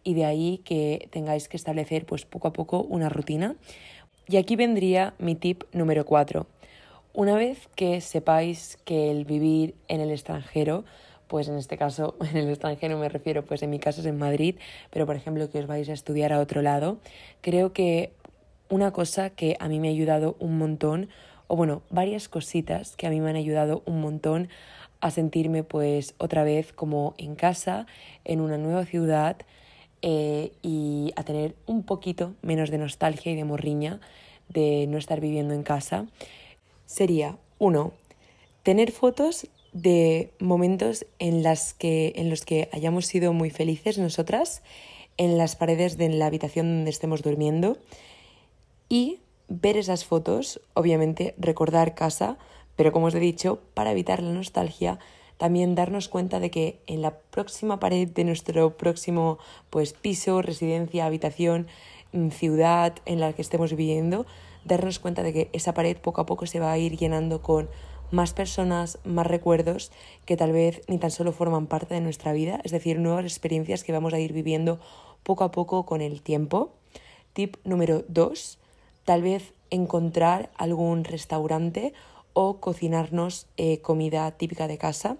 y 0.02 0.14
de 0.14 0.24
ahí 0.24 0.60
que 0.64 1.08
tengáis 1.10 1.48
que 1.48 1.56
establecer 1.56 2.06
pues 2.06 2.24
poco 2.24 2.48
a 2.48 2.52
poco 2.52 2.82
una 2.82 3.08
rutina. 3.08 3.56
Y 4.28 4.36
aquí 4.36 4.54
vendría 4.54 5.14
mi 5.18 5.34
tip 5.34 5.64
número 5.72 6.04
4. 6.04 6.46
Una 7.12 7.34
vez 7.34 7.68
que 7.74 8.00
sepáis 8.00 8.78
que 8.84 9.10
el 9.10 9.24
vivir 9.24 9.74
en 9.88 10.00
el 10.00 10.12
extranjero 10.12 10.84
pues 11.30 11.46
en 11.48 11.56
este 11.56 11.78
caso, 11.78 12.16
en 12.30 12.36
el 12.36 12.48
extranjero 12.50 12.98
me 12.98 13.08
refiero, 13.08 13.44
pues 13.44 13.62
en 13.62 13.70
mi 13.70 13.78
caso 13.78 14.00
es 14.00 14.06
en 14.06 14.18
Madrid, 14.18 14.56
pero 14.90 15.06
por 15.06 15.14
ejemplo 15.14 15.48
que 15.48 15.60
os 15.60 15.66
vais 15.66 15.88
a 15.88 15.92
estudiar 15.92 16.32
a 16.32 16.40
otro 16.40 16.60
lado, 16.60 16.98
creo 17.40 17.72
que 17.72 18.12
una 18.68 18.90
cosa 18.90 19.30
que 19.30 19.56
a 19.60 19.68
mí 19.68 19.78
me 19.78 19.88
ha 19.88 19.92
ayudado 19.92 20.36
un 20.40 20.58
montón, 20.58 21.08
o 21.46 21.54
bueno, 21.54 21.82
varias 21.88 22.28
cositas 22.28 22.96
que 22.96 23.06
a 23.06 23.10
mí 23.10 23.20
me 23.20 23.30
han 23.30 23.36
ayudado 23.36 23.82
un 23.86 24.00
montón 24.00 24.48
a 25.00 25.10
sentirme 25.10 25.62
pues 25.62 26.14
otra 26.18 26.42
vez 26.42 26.72
como 26.72 27.14
en 27.16 27.36
casa, 27.36 27.86
en 28.24 28.40
una 28.40 28.58
nueva 28.58 28.84
ciudad 28.84 29.36
eh, 30.02 30.52
y 30.62 31.12
a 31.14 31.22
tener 31.22 31.54
un 31.66 31.84
poquito 31.84 32.34
menos 32.42 32.70
de 32.70 32.78
nostalgia 32.78 33.30
y 33.30 33.36
de 33.36 33.44
morriña 33.44 34.00
de 34.48 34.86
no 34.88 34.98
estar 34.98 35.20
viviendo 35.20 35.54
en 35.54 35.62
casa, 35.62 36.06
sería, 36.86 37.36
uno, 37.58 37.92
tener 38.64 38.90
fotos 38.90 39.46
de 39.72 40.32
momentos 40.38 41.06
en, 41.18 41.42
las 41.42 41.74
que, 41.74 42.12
en 42.16 42.30
los 42.30 42.44
que 42.44 42.68
hayamos 42.72 43.06
sido 43.06 43.32
muy 43.32 43.50
felices 43.50 43.98
nosotras 43.98 44.62
en 45.16 45.36
las 45.38 45.54
paredes 45.56 45.98
de 45.98 46.08
la 46.08 46.26
habitación 46.26 46.66
donde 46.66 46.90
estemos 46.90 47.22
durmiendo. 47.22 47.76
Y 48.88 49.20
ver 49.48 49.76
esas 49.76 50.04
fotos, 50.04 50.60
obviamente 50.74 51.34
recordar 51.38 51.94
casa, 51.94 52.38
pero 52.76 52.92
como 52.92 53.06
os 53.06 53.14
he 53.14 53.20
dicho, 53.20 53.60
para 53.74 53.92
evitar 53.92 54.22
la 54.22 54.32
nostalgia, 54.32 54.98
también 55.36 55.74
darnos 55.74 56.08
cuenta 56.08 56.40
de 56.40 56.50
que 56.50 56.80
en 56.86 57.02
la 57.02 57.18
próxima 57.18 57.80
pared 57.80 58.08
de 58.08 58.24
nuestro 58.24 58.76
próximo 58.76 59.38
pues 59.70 59.92
piso, 59.92 60.42
residencia, 60.42 61.06
habitación, 61.06 61.66
mm, 62.12 62.28
ciudad 62.28 62.94
en 63.06 63.20
la 63.20 63.32
que 63.32 63.42
estemos 63.42 63.74
viviendo, 63.74 64.26
darnos 64.64 64.98
cuenta 64.98 65.22
de 65.22 65.32
que 65.32 65.50
esa 65.52 65.74
pared 65.74 65.96
poco 65.96 66.20
a 66.20 66.26
poco 66.26 66.46
se 66.46 66.60
va 66.60 66.72
a 66.72 66.78
ir 66.78 66.96
llenando 66.96 67.42
con 67.42 67.68
más 68.10 68.32
personas, 68.32 68.98
más 69.04 69.26
recuerdos 69.26 69.92
que 70.24 70.36
tal 70.36 70.52
vez 70.52 70.82
ni 70.88 70.98
tan 70.98 71.10
solo 71.10 71.32
forman 71.32 71.66
parte 71.66 71.94
de 71.94 72.00
nuestra 72.00 72.32
vida, 72.32 72.60
es 72.64 72.72
decir, 72.72 72.98
nuevas 72.98 73.24
experiencias 73.24 73.84
que 73.84 73.92
vamos 73.92 74.14
a 74.14 74.18
ir 74.18 74.32
viviendo 74.32 74.80
poco 75.22 75.44
a 75.44 75.50
poco 75.50 75.86
con 75.86 76.00
el 76.00 76.22
tiempo. 76.22 76.72
Tip 77.32 77.56
número 77.64 78.04
dos, 78.08 78.58
tal 79.04 79.22
vez 79.22 79.52
encontrar 79.70 80.50
algún 80.56 81.04
restaurante 81.04 81.92
o 82.32 82.60
cocinarnos 82.60 83.46
eh, 83.56 83.80
comida 83.80 84.30
típica 84.32 84.66
de 84.66 84.78
casa. 84.78 85.16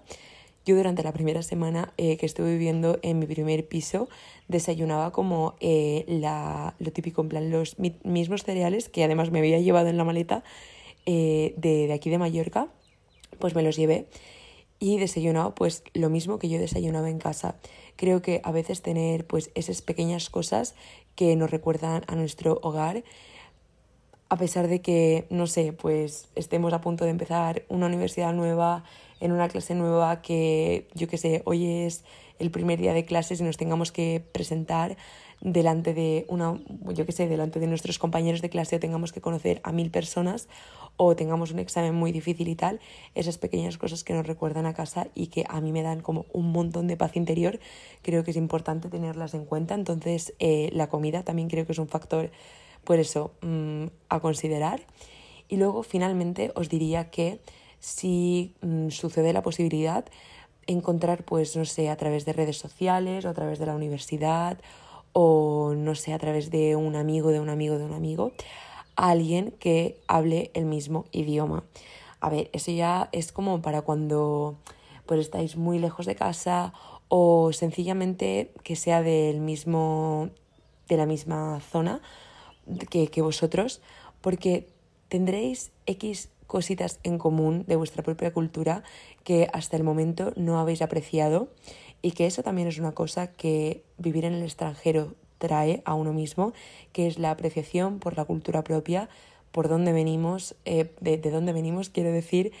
Yo 0.65 0.75
durante 0.75 1.03
la 1.03 1.11
primera 1.11 1.41
semana 1.41 1.93
eh, 1.97 2.17
que 2.17 2.25
estuve 2.25 2.51
viviendo 2.51 2.99
en 3.01 3.17
mi 3.17 3.25
primer 3.25 3.67
piso 3.67 4.09
desayunaba 4.47 5.11
como 5.11 5.55
eh, 5.59 6.05
la, 6.07 6.75
lo 6.77 6.91
típico, 6.91 7.21
en 7.21 7.29
plan 7.29 7.49
los 7.49 7.77
mismos 8.03 8.43
cereales 8.43 8.89
que 8.89 9.03
además 9.03 9.31
me 9.31 9.39
había 9.39 9.59
llevado 9.59 9.87
en 9.87 9.97
la 9.97 10.03
maleta 10.03 10.43
de, 11.05 11.55
de 11.57 11.91
aquí 11.93 12.11
de 12.11 12.19
Mallorca 12.19 12.67
pues 13.41 13.53
me 13.55 13.63
los 13.63 13.75
llevé 13.75 14.07
y 14.79 14.97
desayunado 14.97 15.53
pues 15.53 15.83
lo 15.93 16.09
mismo 16.09 16.39
que 16.39 16.47
yo 16.47 16.57
desayunaba 16.57 17.09
en 17.09 17.19
casa. 17.19 17.55
Creo 17.97 18.21
que 18.21 18.39
a 18.45 18.51
veces 18.51 18.81
tener 18.81 19.27
pues 19.27 19.51
esas 19.53 19.81
pequeñas 19.81 20.29
cosas 20.29 20.75
que 21.15 21.35
nos 21.35 21.51
recuerdan 21.51 22.03
a 22.07 22.15
nuestro 22.15 22.59
hogar, 22.63 23.03
a 24.29 24.37
pesar 24.37 24.69
de 24.69 24.81
que, 24.81 25.27
no 25.29 25.45
sé, 25.45 25.73
pues 25.73 26.29
estemos 26.35 26.71
a 26.71 26.79
punto 26.79 27.03
de 27.03 27.11
empezar 27.11 27.63
una 27.67 27.87
universidad 27.87 28.33
nueva, 28.33 28.85
en 29.19 29.33
una 29.33 29.49
clase 29.49 29.75
nueva, 29.75 30.21
que 30.21 30.87
yo 30.93 31.07
qué 31.07 31.17
sé, 31.17 31.41
hoy 31.45 31.67
es 31.67 32.05
el 32.41 32.51
primer 32.51 32.79
día 32.79 32.93
de 32.93 33.05
clases 33.05 33.39
y 33.39 33.43
nos 33.43 33.57
tengamos 33.57 33.91
que 33.91 34.23
presentar 34.31 34.97
delante 35.41 35.93
de 35.93 36.25
una, 36.27 36.59
yo 36.93 37.05
qué 37.05 37.11
sé, 37.11 37.27
delante 37.27 37.59
de 37.59 37.67
nuestros 37.67 37.99
compañeros 37.99 38.41
de 38.41 38.49
clase 38.49 38.75
o 38.75 38.79
tengamos 38.79 39.11
que 39.11 39.21
conocer 39.21 39.61
a 39.63 39.71
mil 39.71 39.91
personas 39.91 40.47
o 40.97 41.15
tengamos 41.15 41.51
un 41.51 41.59
examen 41.59 41.95
muy 41.95 42.11
difícil 42.11 42.47
y 42.47 42.55
tal, 42.55 42.79
esas 43.15 43.37
pequeñas 43.37 43.77
cosas 43.77 44.03
que 44.03 44.13
nos 44.13 44.25
recuerdan 44.25 44.65
a 44.65 44.73
casa 44.73 45.07
y 45.15 45.27
que 45.27 45.45
a 45.47 45.61
mí 45.61 45.71
me 45.71 45.83
dan 45.83 46.01
como 46.01 46.25
un 46.33 46.51
montón 46.51 46.87
de 46.87 46.97
paz 46.97 47.15
interior, 47.15 47.59
creo 48.01 48.23
que 48.23 48.31
es 48.31 48.37
importante 48.37 48.89
tenerlas 48.89 49.33
en 49.33 49.45
cuenta. 49.45 49.75
Entonces, 49.75 50.33
eh, 50.39 50.69
la 50.73 50.89
comida 50.89 51.23
también 51.23 51.47
creo 51.47 51.65
que 51.65 51.71
es 51.71 51.79
un 51.79 51.87
factor, 51.87 52.31
por 52.83 52.99
eso, 52.99 53.31
mm, 53.41 53.85
a 54.09 54.19
considerar. 54.19 54.81
Y 55.47 55.57
luego, 55.57 55.83
finalmente, 55.83 56.51
os 56.55 56.69
diría 56.69 57.09
que 57.09 57.39
si 57.79 58.53
mm, 58.61 58.89
sucede 58.89 59.33
la 59.33 59.41
posibilidad, 59.41 60.05
encontrar, 60.67 61.23
pues, 61.23 61.55
no 61.55 61.65
sé, 61.65 61.89
a 61.89 61.97
través 61.97 62.25
de 62.25 62.33
redes 62.33 62.57
sociales 62.57 63.25
o 63.25 63.29
a 63.29 63.33
través 63.33 63.59
de 63.59 63.65
la 63.65 63.75
universidad 63.75 64.57
o, 65.13 65.73
no 65.75 65.95
sé, 65.95 66.13
a 66.13 66.19
través 66.19 66.51
de 66.51 66.75
un 66.75 66.95
amigo, 66.95 67.29
de 67.29 67.39
un 67.39 67.49
amigo, 67.49 67.77
de 67.77 67.85
un 67.85 67.93
amigo, 67.93 68.31
alguien 68.95 69.51
que 69.59 69.99
hable 70.07 70.51
el 70.53 70.65
mismo 70.65 71.05
idioma. 71.11 71.63
A 72.19 72.29
ver, 72.29 72.49
eso 72.53 72.71
ya 72.71 73.09
es 73.11 73.31
como 73.31 73.61
para 73.61 73.81
cuando 73.81 74.55
pues 75.05 75.19
estáis 75.19 75.57
muy 75.57 75.79
lejos 75.79 76.05
de 76.05 76.15
casa 76.15 76.73
o 77.09 77.51
sencillamente 77.51 78.51
que 78.63 78.75
sea 78.75 79.01
del 79.01 79.41
mismo 79.41 80.29
de 80.87 80.97
la 80.97 81.05
misma 81.05 81.59
zona 81.59 82.01
que, 82.89 83.07
que 83.07 83.21
vosotros, 83.21 83.81
porque 84.21 84.67
tendréis 85.09 85.71
X 85.85 86.29
cositas 86.51 86.99
en 87.03 87.17
común 87.17 87.63
de 87.65 87.77
vuestra 87.77 88.03
propia 88.03 88.33
cultura 88.33 88.83
que 89.23 89.47
hasta 89.53 89.77
el 89.77 89.85
momento 89.85 90.33
no 90.35 90.59
habéis 90.59 90.81
apreciado 90.81 91.47
y 92.01 92.11
que 92.11 92.25
eso 92.25 92.43
también 92.43 92.67
es 92.67 92.77
una 92.77 92.91
cosa 92.91 93.27
que 93.27 93.85
vivir 93.97 94.25
en 94.25 94.33
el 94.33 94.43
extranjero 94.43 95.15
trae 95.37 95.81
a 95.85 95.93
uno 95.93 96.11
mismo, 96.11 96.51
que 96.91 97.07
es 97.07 97.17
la 97.19 97.31
apreciación 97.31 97.99
por 97.99 98.17
la 98.17 98.25
cultura 98.25 98.65
propia, 98.65 99.07
por 99.53 99.69
dónde 99.69 99.93
venimos, 99.93 100.55
eh, 100.65 100.93
de, 100.99 101.17
dónde 101.19 101.53
venimos, 101.53 101.89
quiero 101.89 102.11
decir, 102.11 102.51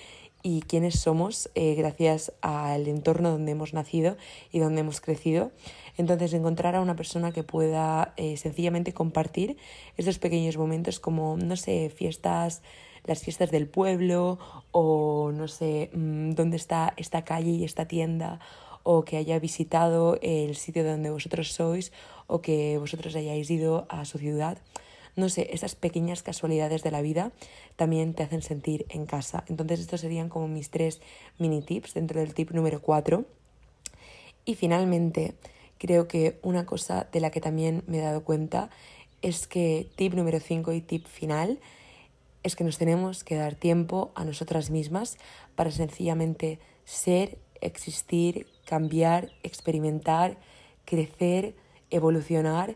y 0.41 0.61
quiénes 0.61 0.97
somos 0.97 1.51
eh, 1.53 1.75
gracias 1.75 2.31
al 2.39 2.87
entorno 2.87 3.31
donde 3.31 3.51
hemos 3.51 3.73
nacido 3.73 4.15
y 4.53 4.59
donde 4.59 4.81
hemos 4.81 5.01
crecido. 5.01 5.51
Entonces, 5.97 6.31
encontrar 6.31 6.77
a 6.77 6.81
una 6.81 6.95
persona 6.95 7.33
que 7.33 7.43
pueda 7.43 8.13
eh, 8.15 8.37
sencillamente 8.37 8.93
compartir 8.93 9.57
estos 9.97 10.17
pequeños 10.17 10.55
momentos 10.55 11.01
como, 11.01 11.35
no 11.35 11.57
sé, 11.57 11.89
fiestas, 11.93 12.61
las 13.05 13.21
fiestas 13.21 13.51
del 13.51 13.67
pueblo 13.67 14.39
o, 14.71 15.31
no 15.33 15.47
sé, 15.47 15.89
mm, 15.93 16.31
dónde 16.31 16.57
está 16.57 16.93
esta 16.97 17.23
calle 17.23 17.51
y 17.51 17.63
esta 17.63 17.87
tienda 17.87 18.39
o 18.83 19.03
que 19.05 19.17
haya 19.17 19.39
visitado 19.39 20.17
el 20.21 20.55
sitio 20.55 20.83
donde 20.83 21.09
vosotros 21.11 21.51
sois 21.51 21.91
o 22.27 22.41
que 22.41 22.77
vosotros 22.77 23.15
hayáis 23.15 23.49
ido 23.49 23.85
a 23.89 24.05
su 24.05 24.17
ciudad. 24.17 24.57
No 25.15 25.29
sé, 25.29 25.49
esas 25.51 25.75
pequeñas 25.75 26.23
casualidades 26.23 26.83
de 26.83 26.91
la 26.91 27.01
vida 27.01 27.31
también 27.75 28.13
te 28.13 28.23
hacen 28.23 28.41
sentir 28.41 28.85
en 28.89 29.05
casa. 29.05 29.43
Entonces 29.47 29.79
estos 29.81 30.01
serían 30.01 30.29
como 30.29 30.47
mis 30.47 30.69
tres 30.69 31.01
mini 31.37 31.61
tips 31.61 31.93
dentro 31.93 32.21
del 32.21 32.33
tip 32.33 32.51
número 32.51 32.81
4. 32.81 33.25
Y 34.45 34.55
finalmente, 34.55 35.35
creo 35.77 36.07
que 36.07 36.39
una 36.41 36.65
cosa 36.65 37.07
de 37.11 37.19
la 37.19 37.29
que 37.29 37.41
también 37.41 37.83
me 37.87 37.99
he 37.99 38.01
dado 38.01 38.23
cuenta 38.23 38.69
es 39.21 39.47
que 39.47 39.87
tip 39.95 40.13
número 40.13 40.39
5 40.39 40.71
y 40.71 40.81
tip 40.81 41.05
final 41.05 41.59
es 42.43 42.55
que 42.55 42.63
nos 42.63 42.77
tenemos 42.77 43.23
que 43.23 43.35
dar 43.35 43.55
tiempo 43.55 44.11
a 44.15 44.25
nosotras 44.25 44.69
mismas 44.69 45.17
para 45.55 45.71
sencillamente 45.71 46.59
ser, 46.85 47.37
existir, 47.61 48.47
cambiar, 48.65 49.31
experimentar, 49.43 50.37
crecer, 50.85 51.55
evolucionar, 51.89 52.75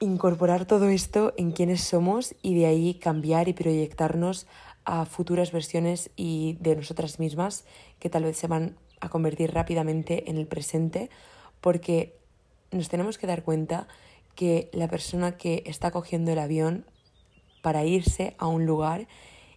incorporar 0.00 0.64
todo 0.64 0.88
esto 0.88 1.34
en 1.36 1.50
quienes 1.50 1.82
somos 1.82 2.34
y 2.42 2.54
de 2.54 2.66
ahí 2.66 2.94
cambiar 2.94 3.48
y 3.48 3.52
proyectarnos 3.52 4.46
a 4.84 5.04
futuras 5.04 5.52
versiones 5.52 6.10
y 6.16 6.56
de 6.60 6.76
nosotras 6.76 7.18
mismas 7.18 7.64
que 7.98 8.08
tal 8.08 8.24
vez 8.24 8.36
se 8.36 8.46
van 8.46 8.76
a 9.00 9.08
convertir 9.08 9.52
rápidamente 9.52 10.30
en 10.30 10.38
el 10.38 10.46
presente 10.46 11.10
porque 11.60 12.16
nos 12.70 12.88
tenemos 12.88 13.18
que 13.18 13.26
dar 13.26 13.42
cuenta 13.42 13.88
que 14.34 14.70
la 14.72 14.88
persona 14.88 15.36
que 15.36 15.64
está 15.66 15.90
cogiendo 15.90 16.32
el 16.32 16.38
avión 16.38 16.84
para 17.68 17.84
irse 17.84 18.34
a 18.38 18.46
un 18.46 18.64
lugar 18.64 19.06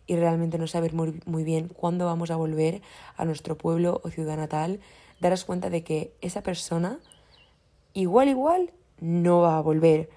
y 0.05 0.17
realmente 0.17 0.57
no 0.57 0.67
saber 0.67 0.93
muy, 0.93 1.21
muy 1.25 1.45
bien 1.45 1.69
cuándo 1.69 2.07
vamos 2.07 2.29
a 2.29 2.35
volver 2.35 2.81
a 3.15 3.23
nuestro 3.23 3.57
pueblo 3.57 4.01
o 4.03 4.09
ciudad 4.09 4.35
natal, 4.35 4.81
darás 5.21 5.45
cuenta 5.45 5.69
de 5.69 5.85
que 5.85 6.11
esa 6.19 6.43
persona 6.43 6.99
igual, 7.93 8.27
igual, 8.27 8.73
no 8.99 9.39
va 9.39 9.57
a 9.57 9.61
volver. 9.61 10.09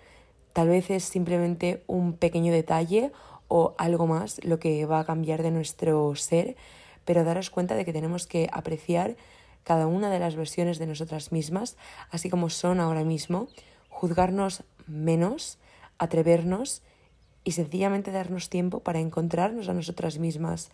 Tal 0.52 0.70
vez 0.70 0.90
es 0.90 1.04
simplemente 1.04 1.84
un 1.86 2.14
pequeño 2.14 2.52
detalle 2.52 3.12
o 3.46 3.76
algo 3.78 4.08
más 4.08 4.44
lo 4.44 4.58
que 4.58 4.86
va 4.86 4.98
a 4.98 5.04
cambiar 5.04 5.44
de 5.44 5.52
nuestro 5.52 6.16
ser, 6.16 6.56
pero 7.04 7.22
daros 7.22 7.48
cuenta 7.48 7.76
de 7.76 7.84
que 7.84 7.92
tenemos 7.92 8.26
que 8.26 8.50
apreciar 8.52 9.14
cada 9.62 9.86
una 9.86 10.10
de 10.10 10.18
las 10.18 10.34
versiones 10.34 10.80
de 10.80 10.88
nosotras 10.88 11.30
mismas, 11.30 11.76
así 12.10 12.28
como 12.28 12.50
son 12.50 12.80
ahora 12.80 13.04
mismo, 13.04 13.46
juzgarnos 13.88 14.64
menos, 14.88 15.58
atrevernos 15.96 16.82
y 17.44 17.52
sencillamente 17.52 18.10
darnos 18.10 18.48
tiempo 18.48 18.80
para 18.80 19.00
encontrarnos 19.00 19.68
a 19.68 19.74
nosotras 19.74 20.18
mismas. 20.18 20.70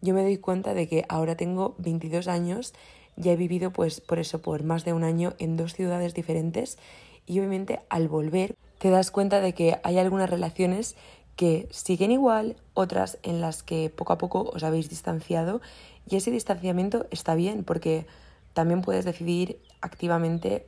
Yo 0.00 0.14
me 0.14 0.22
doy 0.22 0.38
cuenta 0.38 0.74
de 0.74 0.88
que 0.88 1.04
ahora 1.08 1.36
tengo 1.36 1.74
22 1.78 2.28
años, 2.28 2.72
ya 3.16 3.32
he 3.32 3.36
vivido 3.36 3.72
pues 3.72 4.00
por 4.00 4.18
eso 4.18 4.40
por 4.40 4.62
más 4.62 4.84
de 4.84 4.92
un 4.92 5.04
año 5.04 5.34
en 5.38 5.56
dos 5.56 5.74
ciudades 5.74 6.14
diferentes 6.14 6.78
y 7.26 7.38
obviamente 7.38 7.80
al 7.88 8.08
volver 8.08 8.54
te 8.78 8.90
das 8.90 9.10
cuenta 9.10 9.40
de 9.40 9.54
que 9.54 9.78
hay 9.82 9.98
algunas 9.98 10.28
relaciones 10.28 10.96
que 11.36 11.68
siguen 11.70 12.10
igual, 12.12 12.56
otras 12.74 13.18
en 13.22 13.40
las 13.40 13.62
que 13.62 13.90
poco 13.90 14.12
a 14.12 14.18
poco 14.18 14.50
os 14.54 14.62
habéis 14.62 14.88
distanciado 14.88 15.60
y 16.08 16.16
ese 16.16 16.30
distanciamiento 16.30 17.06
está 17.10 17.34
bien 17.34 17.64
porque 17.64 18.06
también 18.52 18.82
puedes 18.82 19.04
decidir 19.04 19.58
activamente 19.80 20.66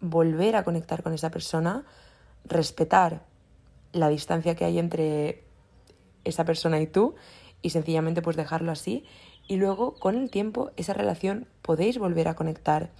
volver 0.00 0.56
a 0.56 0.64
conectar 0.64 1.02
con 1.02 1.12
esa 1.12 1.30
persona, 1.30 1.84
respetar 2.44 3.22
la 3.92 4.08
distancia 4.08 4.54
que 4.54 4.64
hay 4.64 4.78
entre 4.78 5.44
esa 6.24 6.44
persona 6.44 6.80
y 6.80 6.86
tú 6.86 7.14
y 7.62 7.70
sencillamente 7.70 8.22
pues 8.22 8.36
dejarlo 8.36 8.72
así 8.72 9.04
y 9.48 9.56
luego 9.56 9.94
con 9.94 10.16
el 10.16 10.30
tiempo 10.30 10.70
esa 10.76 10.94
relación 10.94 11.46
podéis 11.62 11.98
volver 11.98 12.28
a 12.28 12.34
conectar. 12.34 12.90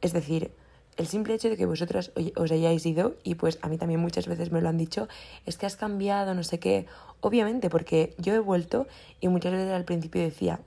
Es 0.00 0.12
decir, 0.12 0.52
el 0.96 1.06
simple 1.08 1.34
hecho 1.34 1.48
de 1.48 1.56
que 1.56 1.66
vosotras 1.66 2.12
os 2.36 2.52
hayáis 2.52 2.86
ido, 2.86 3.16
y 3.24 3.34
pues 3.34 3.58
a 3.62 3.68
mí 3.68 3.78
también 3.78 4.00
muchas 4.00 4.28
veces 4.28 4.52
me 4.52 4.60
lo 4.60 4.68
han 4.68 4.78
dicho, 4.78 5.08
es 5.44 5.56
que 5.56 5.66
has 5.66 5.76
cambiado, 5.76 6.34
no 6.34 6.44
sé 6.44 6.60
qué. 6.60 6.86
Obviamente, 7.20 7.68
porque 7.68 8.14
yo 8.18 8.34
he 8.34 8.38
vuelto 8.38 8.86
y 9.20 9.28
muchas 9.28 9.52
veces 9.52 9.72
al 9.72 9.84
principio 9.84 10.22
decía, 10.22 10.60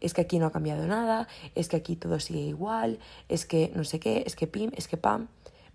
es 0.00 0.12
que 0.12 0.20
aquí 0.20 0.38
no 0.38 0.46
ha 0.46 0.52
cambiado 0.52 0.86
nada, 0.86 1.28
es 1.54 1.68
que 1.68 1.76
aquí 1.76 1.96
todo 1.96 2.20
sigue 2.20 2.40
igual, 2.40 2.98
es 3.28 3.46
que 3.46 3.72
no 3.74 3.84
sé 3.84 4.00
qué, 4.00 4.22
es 4.26 4.36
que 4.36 4.46
pim, 4.46 4.70
es 4.76 4.86
que 4.86 4.96
pam. 4.96 5.28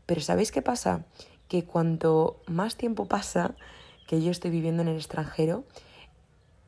Pero 0.05 0.21
¿sabéis 0.21 0.51
qué 0.51 0.61
pasa? 0.61 1.05
Que 1.47 1.63
cuanto 1.63 2.41
más 2.47 2.75
tiempo 2.75 3.05
pasa 3.05 3.55
que 4.07 4.21
yo 4.21 4.31
estoy 4.31 4.51
viviendo 4.51 4.81
en 4.81 4.89
el 4.89 4.97
extranjero, 4.97 5.63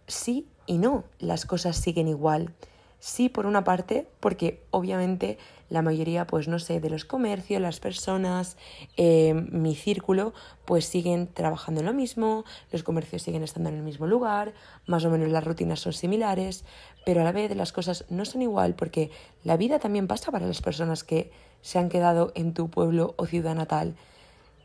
sí 0.08 0.48
y 0.66 0.78
no, 0.78 1.06
las 1.20 1.46
cosas 1.46 1.78
siguen 1.78 2.08
igual. 2.08 2.54
Sí, 3.00 3.30
por 3.30 3.46
una 3.46 3.64
parte, 3.64 4.08
porque 4.20 4.64
obviamente 4.72 5.38
la 5.70 5.82
mayoría, 5.82 6.26
pues 6.26 6.48
no 6.48 6.58
sé, 6.58 6.80
de 6.80 6.90
los 6.90 7.06
comercios, 7.06 7.62
las 7.62 7.80
personas, 7.80 8.58
eh, 8.96 9.34
mi 9.34 9.76
círculo, 9.76 10.34
pues 10.66 10.86
siguen 10.86 11.28
trabajando 11.28 11.82
en 11.82 11.86
lo 11.86 11.94
mismo, 11.94 12.44
los 12.72 12.84
comercios 12.84 13.22
siguen 13.22 13.44
estando 13.44 13.70
en 13.70 13.76
el 13.76 13.84
mismo 13.84 14.08
lugar, 14.08 14.54
más 14.88 15.06
o 15.06 15.12
menos 15.12 15.30
las 15.30 15.44
rutinas 15.44 15.80
son 15.80 15.94
similares, 15.94 16.66
pero 17.06 17.22
a 17.22 17.24
la 17.24 17.32
vez 17.32 17.56
las 17.56 17.72
cosas 17.72 18.06
no 18.10 18.26
son 18.26 18.42
igual 18.42 18.74
porque 18.74 19.12
la 19.44 19.58
vida 19.58 19.78
también 19.80 20.08
pasa 20.08 20.32
para 20.32 20.48
las 20.48 20.62
personas 20.62 21.04
que 21.04 21.32
se 21.62 21.78
han 21.80 21.90
quedado 21.90 22.32
en 22.34 22.54
tu 22.54 22.70
pueblo 22.70 23.14
o 23.18 23.26
ciudad 23.26 23.56
natal. 23.56 23.96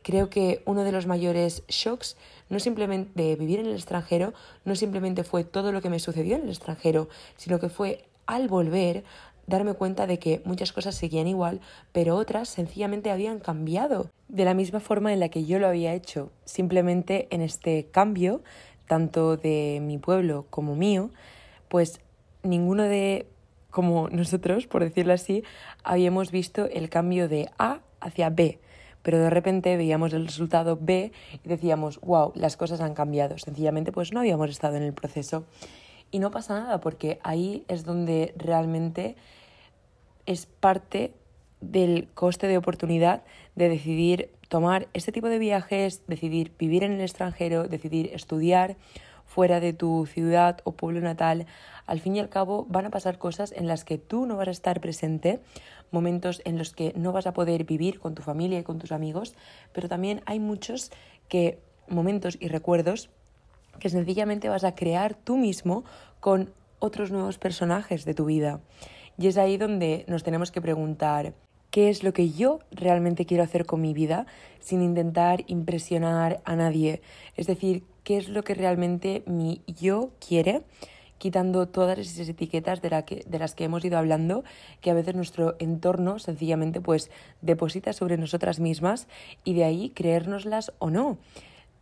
Creo 0.02 0.30
que 0.30 0.62
uno 0.66 0.84
de 0.84 0.92
los 0.92 1.06
mayores 1.06 1.64
shocks 1.68 2.16
no 2.48 2.58
simplemente 2.60 3.10
de 3.14 3.36
vivir 3.36 3.60
en 3.60 3.66
el 3.66 3.74
extranjero 3.74 4.34
no 4.64 4.74
simplemente 4.76 5.24
fue 5.24 5.44
todo 5.44 5.72
lo 5.72 5.80
que 5.80 5.90
me 5.90 6.00
sucedió 6.00 6.36
en 6.36 6.42
el 6.42 6.48
extranjero, 6.48 7.08
sino 7.36 7.58
que 7.58 7.68
fue 7.68 8.04
al 8.26 8.48
volver 8.48 9.04
darme 9.46 9.74
cuenta 9.74 10.06
de 10.06 10.18
que 10.18 10.40
muchas 10.44 10.72
cosas 10.72 10.94
seguían 10.94 11.26
igual, 11.26 11.60
pero 11.92 12.16
otras 12.16 12.48
sencillamente 12.48 13.10
habían 13.10 13.38
cambiado, 13.38 14.10
de 14.28 14.44
la 14.44 14.54
misma 14.54 14.80
forma 14.80 15.12
en 15.12 15.20
la 15.20 15.28
que 15.28 15.44
yo 15.44 15.58
lo 15.58 15.66
había 15.66 15.94
hecho. 15.94 16.30
Simplemente 16.44 17.28
en 17.30 17.42
este 17.42 17.86
cambio, 17.90 18.42
tanto 18.86 19.36
de 19.36 19.80
mi 19.82 19.98
pueblo 19.98 20.46
como 20.50 20.76
mío, 20.76 21.10
pues 21.68 22.00
ninguno 22.42 22.84
de, 22.84 23.26
como 23.70 24.08
nosotros, 24.10 24.66
por 24.66 24.82
decirlo 24.82 25.12
así, 25.12 25.44
habíamos 25.84 26.30
visto 26.30 26.66
el 26.66 26.88
cambio 26.88 27.28
de 27.28 27.50
A 27.58 27.80
hacia 28.00 28.30
B. 28.30 28.58
Pero 29.02 29.18
de 29.18 29.30
repente 29.30 29.76
veíamos 29.76 30.12
el 30.12 30.26
resultado 30.26 30.78
B 30.80 31.12
y 31.44 31.48
decíamos, 31.48 32.00
wow, 32.00 32.32
las 32.34 32.56
cosas 32.56 32.80
han 32.80 32.94
cambiado. 32.94 33.38
Sencillamente, 33.38 33.92
pues 33.92 34.12
no 34.12 34.20
habíamos 34.20 34.50
estado 34.50 34.76
en 34.76 34.82
el 34.82 34.92
proceso. 34.92 35.44
Y 36.10 36.18
no 36.18 36.30
pasa 36.30 36.60
nada 36.60 36.80
porque 36.80 37.18
ahí 37.22 37.64
es 37.68 37.84
donde 37.84 38.34
realmente 38.36 39.16
es 40.26 40.46
parte 40.46 41.12
del 41.60 42.08
coste 42.14 42.48
de 42.48 42.58
oportunidad 42.58 43.22
de 43.54 43.68
decidir 43.68 44.30
tomar 44.48 44.88
este 44.92 45.12
tipo 45.12 45.28
de 45.28 45.38
viajes, 45.38 46.02
decidir 46.06 46.52
vivir 46.58 46.84
en 46.84 46.92
el 46.92 47.00
extranjero, 47.00 47.68
decidir 47.68 48.10
estudiar 48.12 48.76
fuera 49.24 49.60
de 49.60 49.72
tu 49.72 50.04
ciudad 50.04 50.58
o 50.64 50.72
pueblo 50.72 51.00
natal, 51.00 51.46
al 51.86 52.00
fin 52.00 52.16
y 52.16 52.20
al 52.20 52.28
cabo 52.28 52.66
van 52.68 52.84
a 52.84 52.90
pasar 52.90 53.16
cosas 53.16 53.52
en 53.52 53.66
las 53.66 53.84
que 53.84 53.96
tú 53.96 54.26
no 54.26 54.36
vas 54.36 54.48
a 54.48 54.50
estar 54.50 54.80
presente, 54.80 55.40
momentos 55.92 56.42
en 56.44 56.58
los 56.58 56.72
que 56.72 56.92
no 56.96 57.12
vas 57.12 57.26
a 57.26 57.32
poder 57.32 57.64
vivir 57.64 58.00
con 58.00 58.14
tu 58.14 58.22
familia 58.22 58.58
y 58.58 58.64
con 58.64 58.78
tus 58.78 58.92
amigos, 58.92 59.34
pero 59.72 59.88
también 59.88 60.22
hay 60.26 60.40
muchos 60.40 60.90
que 61.28 61.60
momentos 61.88 62.36
y 62.40 62.48
recuerdos 62.48 63.10
que 63.78 63.88
sencillamente 63.88 64.48
vas 64.48 64.64
a 64.64 64.74
crear 64.74 65.14
tú 65.14 65.36
mismo 65.36 65.84
con 66.20 66.52
otros 66.78 67.10
nuevos 67.10 67.38
personajes 67.38 68.04
de 68.04 68.14
tu 68.14 68.24
vida. 68.24 68.60
Y 69.18 69.28
es 69.28 69.36
ahí 69.36 69.56
donde 69.56 70.04
nos 70.08 70.22
tenemos 70.22 70.50
que 70.50 70.60
preguntar, 70.60 71.34
¿qué 71.70 71.90
es 71.90 72.02
lo 72.02 72.12
que 72.12 72.30
yo 72.30 72.60
realmente 72.70 73.26
quiero 73.26 73.44
hacer 73.44 73.66
con 73.66 73.80
mi 73.80 73.94
vida 73.94 74.26
sin 74.60 74.82
intentar 74.82 75.44
impresionar 75.46 76.40
a 76.44 76.56
nadie? 76.56 77.02
Es 77.36 77.46
decir, 77.46 77.84
¿qué 78.04 78.16
es 78.16 78.28
lo 78.28 78.42
que 78.42 78.54
realmente 78.54 79.22
mi 79.26 79.62
yo 79.66 80.10
quiere? 80.26 80.62
Quitando 81.22 81.68
todas 81.68 82.00
esas 82.00 82.28
etiquetas 82.28 82.82
de, 82.82 82.90
las 83.38 83.54
que 83.54 83.62
hemos 83.62 83.84
ido 83.84 83.96
hablando, 83.96 84.42
que 84.80 84.90
a 84.90 84.94
veces 84.94 85.14
nuestro 85.14 85.54
entorno 85.60 86.18
sencillamente 86.18 86.80
pues 86.80 87.12
deposita 87.42 87.92
sobre 87.92 88.18
nosotras 88.18 88.58
mismas 88.58 89.06
y 89.44 89.54
de 89.54 89.62
ahí 89.62 89.90
creérnoslas 89.90 90.72
o 90.80 90.90
no. 90.90 91.18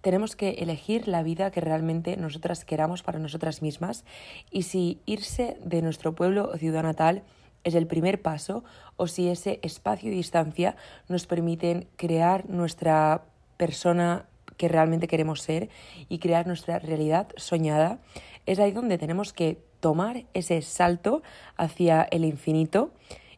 Tenemos 0.03 0.37
que 0.37 0.50
elegir 0.59 1.09
la 1.09 1.22
vida 1.22 1.50
que 1.50 1.62
realmente 1.62 2.18
nosotras 2.18 2.66
queramos 2.66 3.03
para 3.03 3.18
nosotras 3.18 3.62
mismas 3.62 4.05
y 4.50 4.64
si 4.64 5.00
irse 5.07 5.57
de 5.64 5.81
nuestro 5.81 6.14
pueblo 6.14 6.50
o 6.53 6.59
ciudad 6.59 6.83
natal 6.83 7.22
es 7.64 7.74
el 7.74 7.87
primer 7.87 8.20
paso 8.20 8.62
o 8.96 9.07
si 9.07 9.31
ese 9.31 9.59
espacio 9.62 10.12
y 10.12 10.14
distancia 10.14 10.76
nos 11.09 11.26
permiten 11.26 11.88
crear 11.96 12.46
nuestra 12.50 13.24
persona 13.57 14.26
que 14.61 14.68
realmente 14.68 15.09
queremos 15.09 15.40
ser 15.40 15.70
y 16.11 16.18
crear 16.18 16.46
nuestra 16.46 16.79
realidad 16.79 17.29
soñada, 17.38 17.99
es 18.44 18.59
ahí 18.59 18.73
donde 18.73 18.99
tenemos 18.99 19.33
que 19.33 19.57
tomar 19.81 20.27
ese 20.35 20.61
salto 20.61 21.23
hacia 21.57 22.03
el 22.03 22.27
infinito 22.27 22.90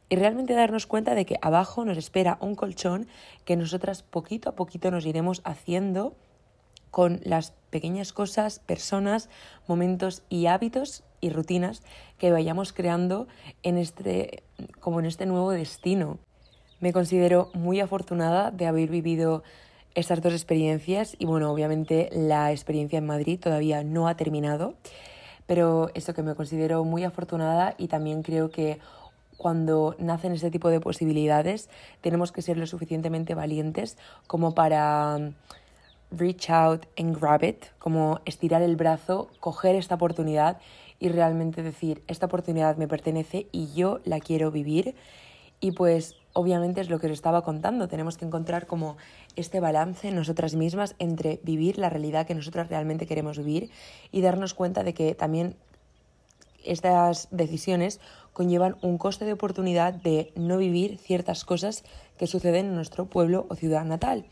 y 0.08 0.16
realmente 0.16 0.54
darnos 0.54 0.88
cuenta 0.88 1.14
de 1.14 1.24
que 1.24 1.38
abajo 1.40 1.84
nos 1.84 1.96
espera 1.96 2.38
un 2.40 2.56
colchón 2.56 3.06
que 3.44 3.54
nosotras 3.54 4.02
poquito 4.02 4.48
a 4.48 4.56
poquito 4.56 4.90
nos 4.90 5.06
iremos 5.06 5.42
haciendo 5.44 6.16
con 6.90 7.20
las 7.22 7.52
pequeñas 7.70 8.12
cosas, 8.12 8.58
personas, 8.58 9.30
momentos 9.68 10.24
y 10.28 10.46
hábitos 10.46 11.04
y 11.20 11.30
rutinas 11.30 11.82
que 12.18 12.32
vayamos 12.32 12.72
creando 12.72 13.28
en 13.62 13.78
este, 13.78 14.42
como 14.80 14.98
en 14.98 15.06
este 15.06 15.26
nuevo 15.26 15.52
destino. 15.52 16.18
Me 16.80 16.92
considero 16.92 17.48
muy 17.54 17.78
afortunada 17.78 18.50
de 18.50 18.66
haber 18.66 18.88
vivido 18.88 19.44
estas 19.94 20.22
dos 20.22 20.32
experiencias 20.32 21.16
y 21.18 21.26
bueno, 21.26 21.50
obviamente 21.50 22.08
la 22.12 22.50
experiencia 22.50 22.98
en 22.98 23.06
Madrid 23.06 23.38
todavía 23.40 23.82
no 23.84 24.08
ha 24.08 24.16
terminado, 24.16 24.74
pero 25.46 25.90
eso 25.94 26.14
que 26.14 26.22
me 26.22 26.34
considero 26.34 26.84
muy 26.84 27.04
afortunada 27.04 27.74
y 27.78 27.88
también 27.88 28.22
creo 28.22 28.50
que 28.50 28.78
cuando 29.36 29.96
nacen 29.98 30.32
este 30.32 30.50
tipo 30.50 30.68
de 30.68 30.80
posibilidades 30.80 31.68
tenemos 32.00 32.32
que 32.32 32.42
ser 32.42 32.56
lo 32.56 32.66
suficientemente 32.66 33.34
valientes 33.34 33.98
como 34.26 34.54
para 34.54 35.32
reach 36.10 36.50
out 36.50 36.86
and 36.98 37.18
grab 37.18 37.42
it, 37.42 37.64
como 37.78 38.20
estirar 38.24 38.62
el 38.62 38.76
brazo, 38.76 39.28
coger 39.40 39.74
esta 39.76 39.94
oportunidad 39.96 40.58
y 41.00 41.08
realmente 41.08 41.62
decir, 41.62 42.02
esta 42.06 42.26
oportunidad 42.26 42.76
me 42.76 42.86
pertenece 42.86 43.48
y 43.50 43.72
yo 43.72 44.00
la 44.04 44.20
quiero 44.20 44.50
vivir. 44.50 44.94
Y 45.62 45.70
pues 45.70 46.16
obviamente 46.34 46.80
es 46.80 46.90
lo 46.90 46.98
que 46.98 47.06
os 47.06 47.12
estaba 47.12 47.42
contando, 47.42 47.86
tenemos 47.86 48.18
que 48.18 48.24
encontrar 48.24 48.66
como 48.66 48.96
este 49.36 49.60
balance 49.60 50.08
en 50.08 50.16
nosotras 50.16 50.56
mismas 50.56 50.96
entre 50.98 51.38
vivir 51.44 51.78
la 51.78 51.88
realidad 51.88 52.26
que 52.26 52.34
nosotras 52.34 52.68
realmente 52.68 53.06
queremos 53.06 53.38
vivir 53.38 53.70
y 54.10 54.22
darnos 54.22 54.54
cuenta 54.54 54.82
de 54.82 54.92
que 54.92 55.14
también 55.14 55.54
estas 56.64 57.28
decisiones 57.30 58.00
conllevan 58.32 58.76
un 58.82 58.98
coste 58.98 59.24
de 59.24 59.34
oportunidad 59.34 59.94
de 59.94 60.32
no 60.34 60.58
vivir 60.58 60.98
ciertas 60.98 61.44
cosas 61.44 61.84
que 62.18 62.26
suceden 62.26 62.66
en 62.66 62.74
nuestro 62.74 63.06
pueblo 63.06 63.46
o 63.48 63.54
ciudad 63.54 63.84
natal. 63.84 64.24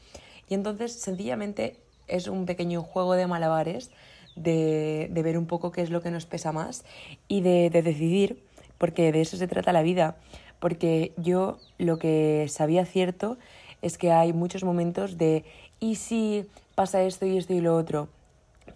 Y 0.48 0.54
entonces 0.54 0.92
sencillamente 0.92 1.76
es 2.08 2.26
un 2.26 2.44
pequeño 2.44 2.82
juego 2.82 3.14
de 3.14 3.28
malabares 3.28 3.92
de, 4.34 5.08
ver 5.12 5.38
un 5.38 5.46
poco 5.46 5.70
qué 5.70 5.82
es 5.82 5.90
lo 5.90 6.02
que 6.02 6.10
nos 6.10 6.26
pesa 6.26 6.50
más 6.50 6.84
y 7.28 7.40
de, 7.42 7.70
de 7.70 7.82
decidir, 7.82 8.42
porque 8.78 9.12
de 9.12 9.20
eso 9.20 9.36
se 9.36 9.46
trata 9.46 9.72
la 9.72 9.82
vida. 9.82 10.16
Porque 10.60 11.12
yo 11.16 11.58
lo 11.78 11.98
que 11.98 12.46
sabía 12.48 12.84
cierto 12.84 13.38
es 13.82 13.98
que 13.98 14.12
hay 14.12 14.32
muchos 14.32 14.62
momentos 14.62 15.18
de 15.18 15.44
¿y 15.80 15.96
si 15.96 16.46
pasa 16.74 17.02
esto 17.02 17.26
y 17.26 17.38
esto 17.38 17.54
y 17.54 17.60
lo 17.60 17.76
otro? 17.76 18.08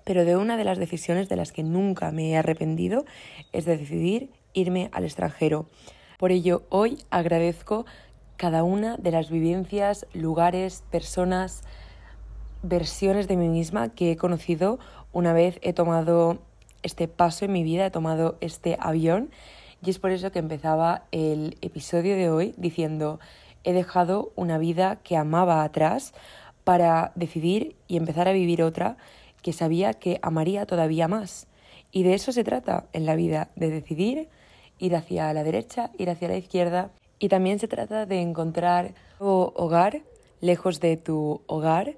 Pero 0.05 0.25
de 0.25 0.37
una 0.37 0.57
de 0.57 0.65
las 0.65 0.79
decisiones 0.79 1.29
de 1.29 1.37
las 1.37 1.53
que 1.53 1.63
nunca 1.63 2.11
me 2.11 2.31
he 2.31 2.37
arrepentido 2.37 3.05
es 3.53 3.65
de 3.65 3.77
decidir 3.77 4.31
irme 4.55 4.91
al 4.93 5.05
extranjero. 5.05 5.67
Por 6.19 6.33
ello, 6.33 6.63
hoy 6.71 6.99
agradezco 7.11 7.87
cada 8.37 8.65
una 8.65 8.97
de 8.97 9.11
las 9.11 9.31
vivencias, 9.31 10.07
lugares, 10.13 10.83
personas, 10.91 11.63
versiones 12.63 13.29
de 13.29 13.37
mí 13.37 13.49
misma 13.49 13.91
que 13.91 14.13
he 14.13 14.17
conocido 14.17 14.79
una 15.13 15.33
vez 15.33 15.59
he 15.63 15.73
tomado 15.73 16.39
este 16.83 17.09
paso 17.09 17.45
en 17.45 17.53
mi 17.53 17.63
vida, 17.63 17.87
he 17.87 17.91
tomado 17.91 18.37
este 18.41 18.77
avión 18.81 19.31
y 19.85 19.91
es 19.91 19.99
por 19.99 20.13
eso 20.13 20.33
que 20.33 20.39
empezaba 20.39 21.05
el 21.13 21.59
episodio 21.61 22.17
de 22.17 22.31
hoy 22.31 22.55
diciendo 22.57 23.21
he 23.65 23.73
dejado 23.73 24.33
una 24.35 24.57
vida 24.59 24.97
que 25.03 25.17
amaba 25.17 25.63
atrás 25.63 26.15
para 26.65 27.13
decidir 27.17 27.77
y 27.87 27.97
empezar 27.97 28.29
a 28.29 28.33
vivir 28.33 28.63
otra 28.63 28.97
que 29.43 29.53
sabía 29.53 29.93
que 29.93 30.19
amaría 30.23 30.65
todavía 30.65 31.09
más. 31.09 31.47
Y 31.93 32.03
de 32.03 32.15
eso 32.15 32.33
se 32.33 32.45
trata 32.45 32.87
en 32.93 33.05
la 33.05 33.15
vida, 33.15 33.51
de 33.57 33.71
decidir 33.71 34.29
ir 34.79 34.97
hacia 34.97 35.33
la 35.35 35.45
derecha, 35.45 35.91
ir 35.99 36.09
hacia 36.09 36.29
la 36.29 36.37
izquierda. 36.37 36.91
Y 37.19 37.29
también 37.29 37.59
se 37.59 37.69
trata 37.69 38.07
de 38.07 38.21
encontrar 38.21 38.95
un 39.19 39.51
hogar 39.55 40.03
lejos 40.41 40.81
de 40.81 40.97
tu 40.97 41.43
hogar. 41.47 41.97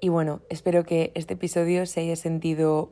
Y 0.00 0.08
bueno, 0.08 0.40
espero 0.48 0.84
que 0.84 1.12
este 1.14 1.34
episodio 1.34 1.86
se 1.86 2.00
haya 2.00 2.16
sentido 2.16 2.90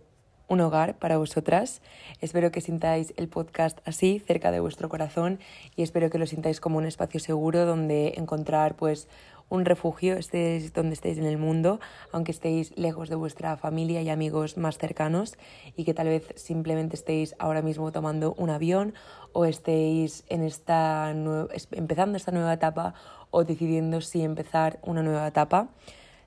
un 0.50 0.60
hogar 0.60 0.98
para 0.98 1.16
vosotras. 1.16 1.80
Espero 2.20 2.50
que 2.50 2.60
sintáis 2.60 3.14
el 3.16 3.28
podcast 3.28 3.78
así, 3.86 4.18
cerca 4.18 4.50
de 4.50 4.58
vuestro 4.58 4.88
corazón, 4.88 5.38
y 5.76 5.82
espero 5.82 6.10
que 6.10 6.18
lo 6.18 6.26
sintáis 6.26 6.60
como 6.60 6.76
un 6.76 6.86
espacio 6.86 7.20
seguro 7.20 7.64
donde 7.64 8.14
encontrar 8.16 8.74
pues 8.74 9.08
un 9.48 9.64
refugio, 9.64 10.16
estéis 10.16 10.72
donde 10.72 10.94
estéis 10.94 11.18
en 11.18 11.24
el 11.24 11.38
mundo, 11.38 11.80
aunque 12.12 12.32
estéis 12.32 12.76
lejos 12.76 13.08
de 13.08 13.14
vuestra 13.14 13.56
familia 13.56 14.02
y 14.02 14.10
amigos 14.10 14.56
más 14.56 14.76
cercanos, 14.76 15.38
y 15.76 15.84
que 15.84 15.94
tal 15.94 16.08
vez 16.08 16.32
simplemente 16.34 16.96
estéis 16.96 17.36
ahora 17.38 17.62
mismo 17.62 17.92
tomando 17.92 18.34
un 18.36 18.50
avión 18.50 18.94
o 19.32 19.44
estéis 19.44 20.24
en 20.28 20.42
esta 20.42 21.14
empezando 21.70 22.16
esta 22.16 22.32
nueva 22.32 22.54
etapa 22.54 22.94
o 23.30 23.44
decidiendo 23.44 24.00
si 24.00 24.22
empezar 24.22 24.80
una 24.82 25.02
nueva 25.02 25.28
etapa. 25.28 25.68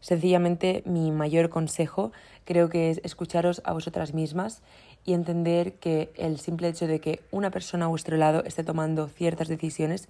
Sencillamente 0.03 0.83
mi 0.85 1.11
mayor 1.11 1.49
consejo 1.49 2.11
creo 2.43 2.67
que 2.67 2.89
es 2.89 2.99
escucharos 3.05 3.61
a 3.63 3.71
vosotras 3.71 4.13
mismas 4.13 4.61
y 5.05 5.13
entender 5.13 5.75
que 5.75 6.11
el 6.17 6.39
simple 6.39 6.67
hecho 6.67 6.87
de 6.87 6.99
que 6.99 7.21
una 7.31 7.51
persona 7.51 7.85
a 7.85 7.87
vuestro 7.87 8.17
lado 8.17 8.43
esté 8.43 8.65
tomando 8.65 9.07
ciertas 9.07 9.47
decisiones 9.47 10.09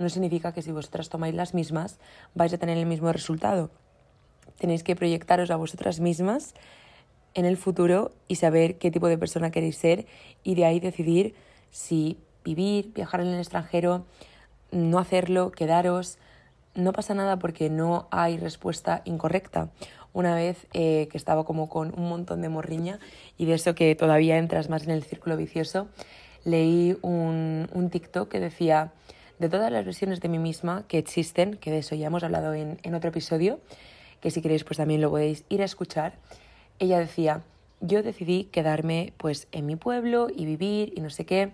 no 0.00 0.08
significa 0.08 0.52
que 0.52 0.62
si 0.62 0.72
vosotras 0.72 1.08
tomáis 1.08 1.36
las 1.36 1.54
mismas 1.54 2.00
vais 2.34 2.52
a 2.52 2.58
tener 2.58 2.78
el 2.78 2.86
mismo 2.86 3.12
resultado. 3.12 3.70
Tenéis 4.58 4.82
que 4.82 4.96
proyectaros 4.96 5.52
a 5.52 5.56
vosotras 5.56 6.00
mismas 6.00 6.54
en 7.34 7.44
el 7.44 7.56
futuro 7.56 8.10
y 8.26 8.34
saber 8.34 8.76
qué 8.78 8.90
tipo 8.90 9.06
de 9.06 9.18
persona 9.18 9.52
queréis 9.52 9.76
ser 9.76 10.06
y 10.42 10.56
de 10.56 10.64
ahí 10.64 10.80
decidir 10.80 11.36
si 11.70 12.18
vivir, 12.44 12.92
viajar 12.92 13.20
en 13.20 13.28
el 13.28 13.38
extranjero, 13.38 14.04
no 14.72 14.98
hacerlo, 14.98 15.52
quedaros, 15.52 16.18
no 16.78 16.92
pasa 16.92 17.12
nada 17.12 17.38
porque 17.38 17.70
no 17.70 18.06
hay 18.10 18.38
respuesta 18.38 19.02
incorrecta. 19.04 19.68
Una 20.12 20.34
vez 20.34 20.66
eh, 20.72 21.08
que 21.10 21.18
estaba 21.18 21.44
como 21.44 21.68
con 21.68 21.92
un 21.98 22.08
montón 22.08 22.40
de 22.40 22.48
morriña 22.48 23.00
y 23.36 23.46
de 23.46 23.54
eso 23.54 23.74
que 23.74 23.94
todavía 23.94 24.38
entras 24.38 24.70
más 24.70 24.84
en 24.84 24.90
el 24.90 25.02
círculo 25.02 25.36
vicioso, 25.36 25.88
leí 26.44 26.96
un, 27.02 27.68
un 27.72 27.90
TikTok 27.90 28.28
que 28.28 28.40
decía, 28.40 28.92
de 29.38 29.48
todas 29.48 29.70
las 29.72 29.84
versiones 29.84 30.20
de 30.20 30.28
mí 30.28 30.38
misma 30.38 30.84
que 30.88 30.98
existen, 30.98 31.56
que 31.56 31.70
de 31.70 31.78
eso 31.78 31.94
ya 31.94 32.06
hemos 32.06 32.22
hablado 32.22 32.54
en, 32.54 32.78
en 32.82 32.94
otro 32.94 33.10
episodio, 33.10 33.58
que 34.20 34.30
si 34.30 34.40
queréis 34.40 34.64
pues 34.64 34.78
también 34.78 35.00
lo 35.00 35.10
podéis 35.10 35.44
ir 35.48 35.62
a 35.62 35.64
escuchar, 35.64 36.14
ella 36.78 36.98
decía, 37.00 37.42
yo 37.80 38.02
decidí 38.02 38.44
quedarme 38.44 39.12
pues 39.16 39.48
en 39.50 39.66
mi 39.66 39.76
pueblo 39.76 40.28
y 40.34 40.46
vivir 40.46 40.92
y 40.96 41.00
no 41.00 41.10
sé 41.10 41.26
qué, 41.26 41.50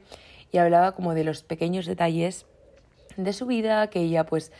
y 0.52 0.58
hablaba 0.58 0.92
como 0.92 1.14
de 1.14 1.24
los 1.24 1.42
pequeños 1.42 1.86
detalles 1.86 2.46
de 3.16 3.32
su 3.32 3.46
vida 3.46 3.88
que 3.88 4.00
ella 4.00 4.24
pues 4.24 4.52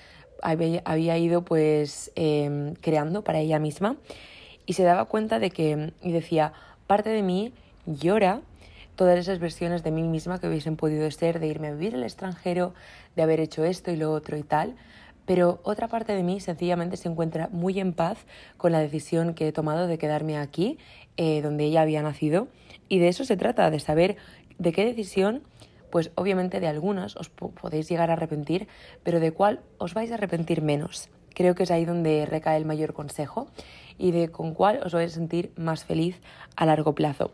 había, 0.44 1.18
ido 1.18 1.42
pues 1.42 2.12
em, 2.14 2.74
creando 2.74 3.22
para 3.24 3.40
ella 3.40 3.58
misma 3.58 3.96
y 4.66 4.74
se 4.74 4.84
daba 4.84 5.06
cuenta 5.06 5.38
de 5.38 5.50
que, 5.50 5.92
y 6.02 6.12
decía, 6.12 6.52
parte 6.86 7.10
de 7.10 7.22
mí 7.22 7.52
llora 7.86 8.42
todas 8.96 9.18
esas 9.18 9.38
versiones 9.38 9.82
de 9.82 9.90
mí 9.90 10.02
misma 10.02 10.38
que 10.38 10.48
hubiesen 10.48 10.76
podido 10.76 11.10
ser, 11.10 11.40
de 11.40 11.48
irme 11.48 11.68
a 11.68 11.72
vivir 11.72 11.94
al 11.94 12.04
extranjero, 12.04 12.74
de 13.16 13.22
haber 13.22 13.40
hecho 13.40 13.64
esto 13.64 13.90
y 13.90 13.96
lo 13.96 14.12
otro 14.12 14.36
y 14.36 14.42
tal, 14.42 14.76
pero 15.26 15.60
otra 15.64 15.88
parte 15.88 16.14
de 16.14 16.22
mí 16.22 16.40
sencillamente 16.40 16.96
se 16.96 17.08
encuentra 17.08 17.48
muy 17.50 17.80
en 17.80 17.92
paz 17.92 18.18
con 18.56 18.72
la 18.72 18.78
decisión 18.80 19.34
que 19.34 19.48
he 19.48 19.52
tomado 19.52 19.86
de 19.86 19.98
quedarme 19.98 20.38
aquí, 20.38 20.78
eh, 21.16 21.40
donde 21.42 21.64
ella 21.64 21.82
había 21.82 22.02
nacido, 22.02 22.48
y 22.88 22.98
de 22.98 23.08
eso 23.08 23.24
se 23.24 23.36
trata, 23.36 23.70
de 23.70 23.80
saber 23.80 24.16
de 24.58 24.72
qué 24.72 24.84
decisión 24.84 25.42
pues 25.94 26.10
obviamente 26.16 26.58
de 26.58 26.66
algunas 26.66 27.14
os 27.14 27.28
podéis 27.28 27.88
llegar 27.88 28.10
a 28.10 28.14
arrepentir, 28.14 28.66
pero 29.04 29.20
de 29.20 29.30
cuál 29.30 29.60
os 29.78 29.94
vais 29.94 30.10
a 30.10 30.14
arrepentir 30.14 30.60
menos. 30.60 31.08
Creo 31.34 31.54
que 31.54 31.62
es 31.62 31.70
ahí 31.70 31.84
donde 31.84 32.26
recae 32.26 32.56
el 32.56 32.64
mayor 32.64 32.94
consejo 32.94 33.46
y 33.96 34.10
de 34.10 34.28
con 34.28 34.54
cuál 34.54 34.80
os 34.82 34.92
vais 34.92 35.12
a 35.12 35.14
sentir 35.14 35.52
más 35.54 35.84
feliz 35.84 36.20
a 36.56 36.66
largo 36.66 36.96
plazo. 36.96 37.30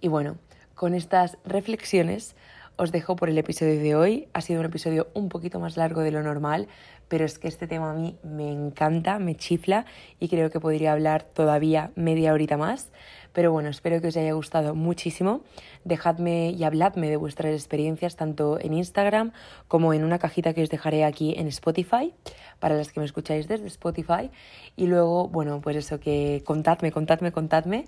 Y 0.00 0.08
bueno, 0.08 0.38
con 0.74 0.94
estas 0.94 1.36
reflexiones 1.44 2.36
os 2.82 2.90
dejo 2.90 3.14
por 3.14 3.30
el 3.30 3.38
episodio 3.38 3.80
de 3.80 3.94
hoy. 3.94 4.28
Ha 4.32 4.40
sido 4.40 4.58
un 4.58 4.66
episodio 4.66 5.06
un 5.14 5.28
poquito 5.28 5.60
más 5.60 5.76
largo 5.76 6.00
de 6.00 6.10
lo 6.10 6.20
normal, 6.20 6.66
pero 7.06 7.24
es 7.24 7.38
que 7.38 7.46
este 7.46 7.68
tema 7.68 7.92
a 7.92 7.94
mí 7.94 8.16
me 8.24 8.50
encanta, 8.50 9.20
me 9.20 9.36
chifla 9.36 9.86
y 10.18 10.28
creo 10.28 10.50
que 10.50 10.58
podría 10.58 10.90
hablar 10.90 11.22
todavía 11.22 11.92
media 11.94 12.32
horita 12.32 12.56
más. 12.56 12.90
Pero 13.32 13.52
bueno, 13.52 13.68
espero 13.68 14.00
que 14.00 14.08
os 14.08 14.16
haya 14.16 14.32
gustado 14.32 14.74
muchísimo. 14.74 15.42
Dejadme 15.84 16.50
y 16.50 16.64
habladme 16.64 17.08
de 17.08 17.16
vuestras 17.16 17.54
experiencias 17.54 18.16
tanto 18.16 18.58
en 18.60 18.74
Instagram 18.74 19.32
como 19.68 19.94
en 19.94 20.02
una 20.02 20.18
cajita 20.18 20.52
que 20.52 20.62
os 20.64 20.68
dejaré 20.68 21.04
aquí 21.04 21.34
en 21.38 21.46
Spotify, 21.46 22.12
para 22.58 22.76
las 22.76 22.92
que 22.92 22.98
me 22.98 23.06
escucháis 23.06 23.46
desde 23.46 23.68
Spotify. 23.68 24.30
Y 24.76 24.86
luego, 24.86 25.28
bueno, 25.28 25.60
pues 25.60 25.76
eso, 25.76 26.00
que 26.00 26.42
contadme, 26.44 26.90
contadme, 26.90 27.30
contadme 27.30 27.86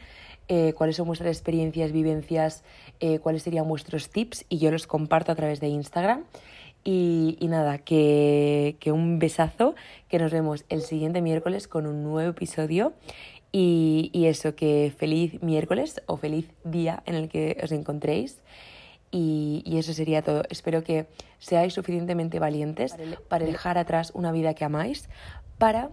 eh, 0.48 0.72
cuáles 0.74 0.96
son 0.96 1.07
vuestras 1.07 1.37
experiencias, 1.37 1.92
vivencias, 1.92 2.64
eh, 3.00 3.18
cuáles 3.18 3.42
serían 3.42 3.68
vuestros 3.68 4.11
tips 4.11 4.44
y 4.48 4.59
yo 4.59 4.70
los 4.70 4.87
comparto 4.87 5.33
a 5.33 5.35
través 5.35 5.61
de 5.61 5.68
Instagram. 5.68 6.24
Y, 6.87 7.38
nada, 7.40 7.78
que, 7.78 8.76
que, 8.78 8.92
un 8.92 9.18
besazo, 9.18 9.74
que 10.09 10.18
nos 10.18 10.30
vemos 10.30 10.66
el 10.68 10.83
siguiente 10.83 11.22
miércoles 11.22 11.66
con 11.66 11.87
un 11.87 12.02
nuevo 12.02 12.28
episodio 12.28 12.92
y, 13.57 14.26
eso, 14.26 14.57
que 14.57 14.92
feliz 14.98 15.40
miércoles 15.40 16.02
o 16.07 16.16
feliz 16.16 16.50
día 16.64 17.04
en 17.07 17.14
el 17.14 17.28
que 17.28 17.57
os 17.62 17.70
encontréis. 17.70 18.42
Y, 19.12 19.62
eso 19.78 19.92
sería 19.92 20.22
todo. 20.22 20.42
Espero 20.50 20.83
que 20.83 21.07
seáis 21.38 21.72
suficientemente 21.72 22.40
valientes 22.40 22.96
para 23.28 23.46
dejar 23.46 23.78
atrás 23.78 24.11
una 24.12 24.33
vida 24.33 24.54
que 24.54 24.64
amáis, 24.64 25.09
para 25.57 25.90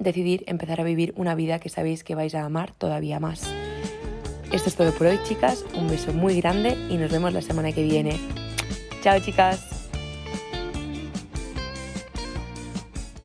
decidir 0.00 0.42
empezar 0.48 0.80
a 0.80 0.84
vivir 0.84 1.14
una 1.16 1.36
vida 1.36 1.60
que 1.60 1.68
sabéis 1.68 2.02
que 2.02 2.16
vais 2.16 2.34
a 2.34 2.44
amar 2.44 2.72
todavía 2.72 3.20
más. 3.20 3.42
Esto 4.50 4.68
es 4.68 4.74
todo 4.74 4.92
por 4.92 5.06
hoy, 5.06 5.20
chicas. 5.22 5.64
Un 5.78 5.86
beso 5.86 6.12
muy 6.12 6.40
grande 6.40 6.76
y 6.90 6.96
nos 6.96 7.12
vemos 7.12 7.32
la 7.32 7.42
semana 7.42 7.70
que 7.70 7.84
viene. 7.84 8.18
Chao, 9.02 9.20
chicas. 9.20 9.79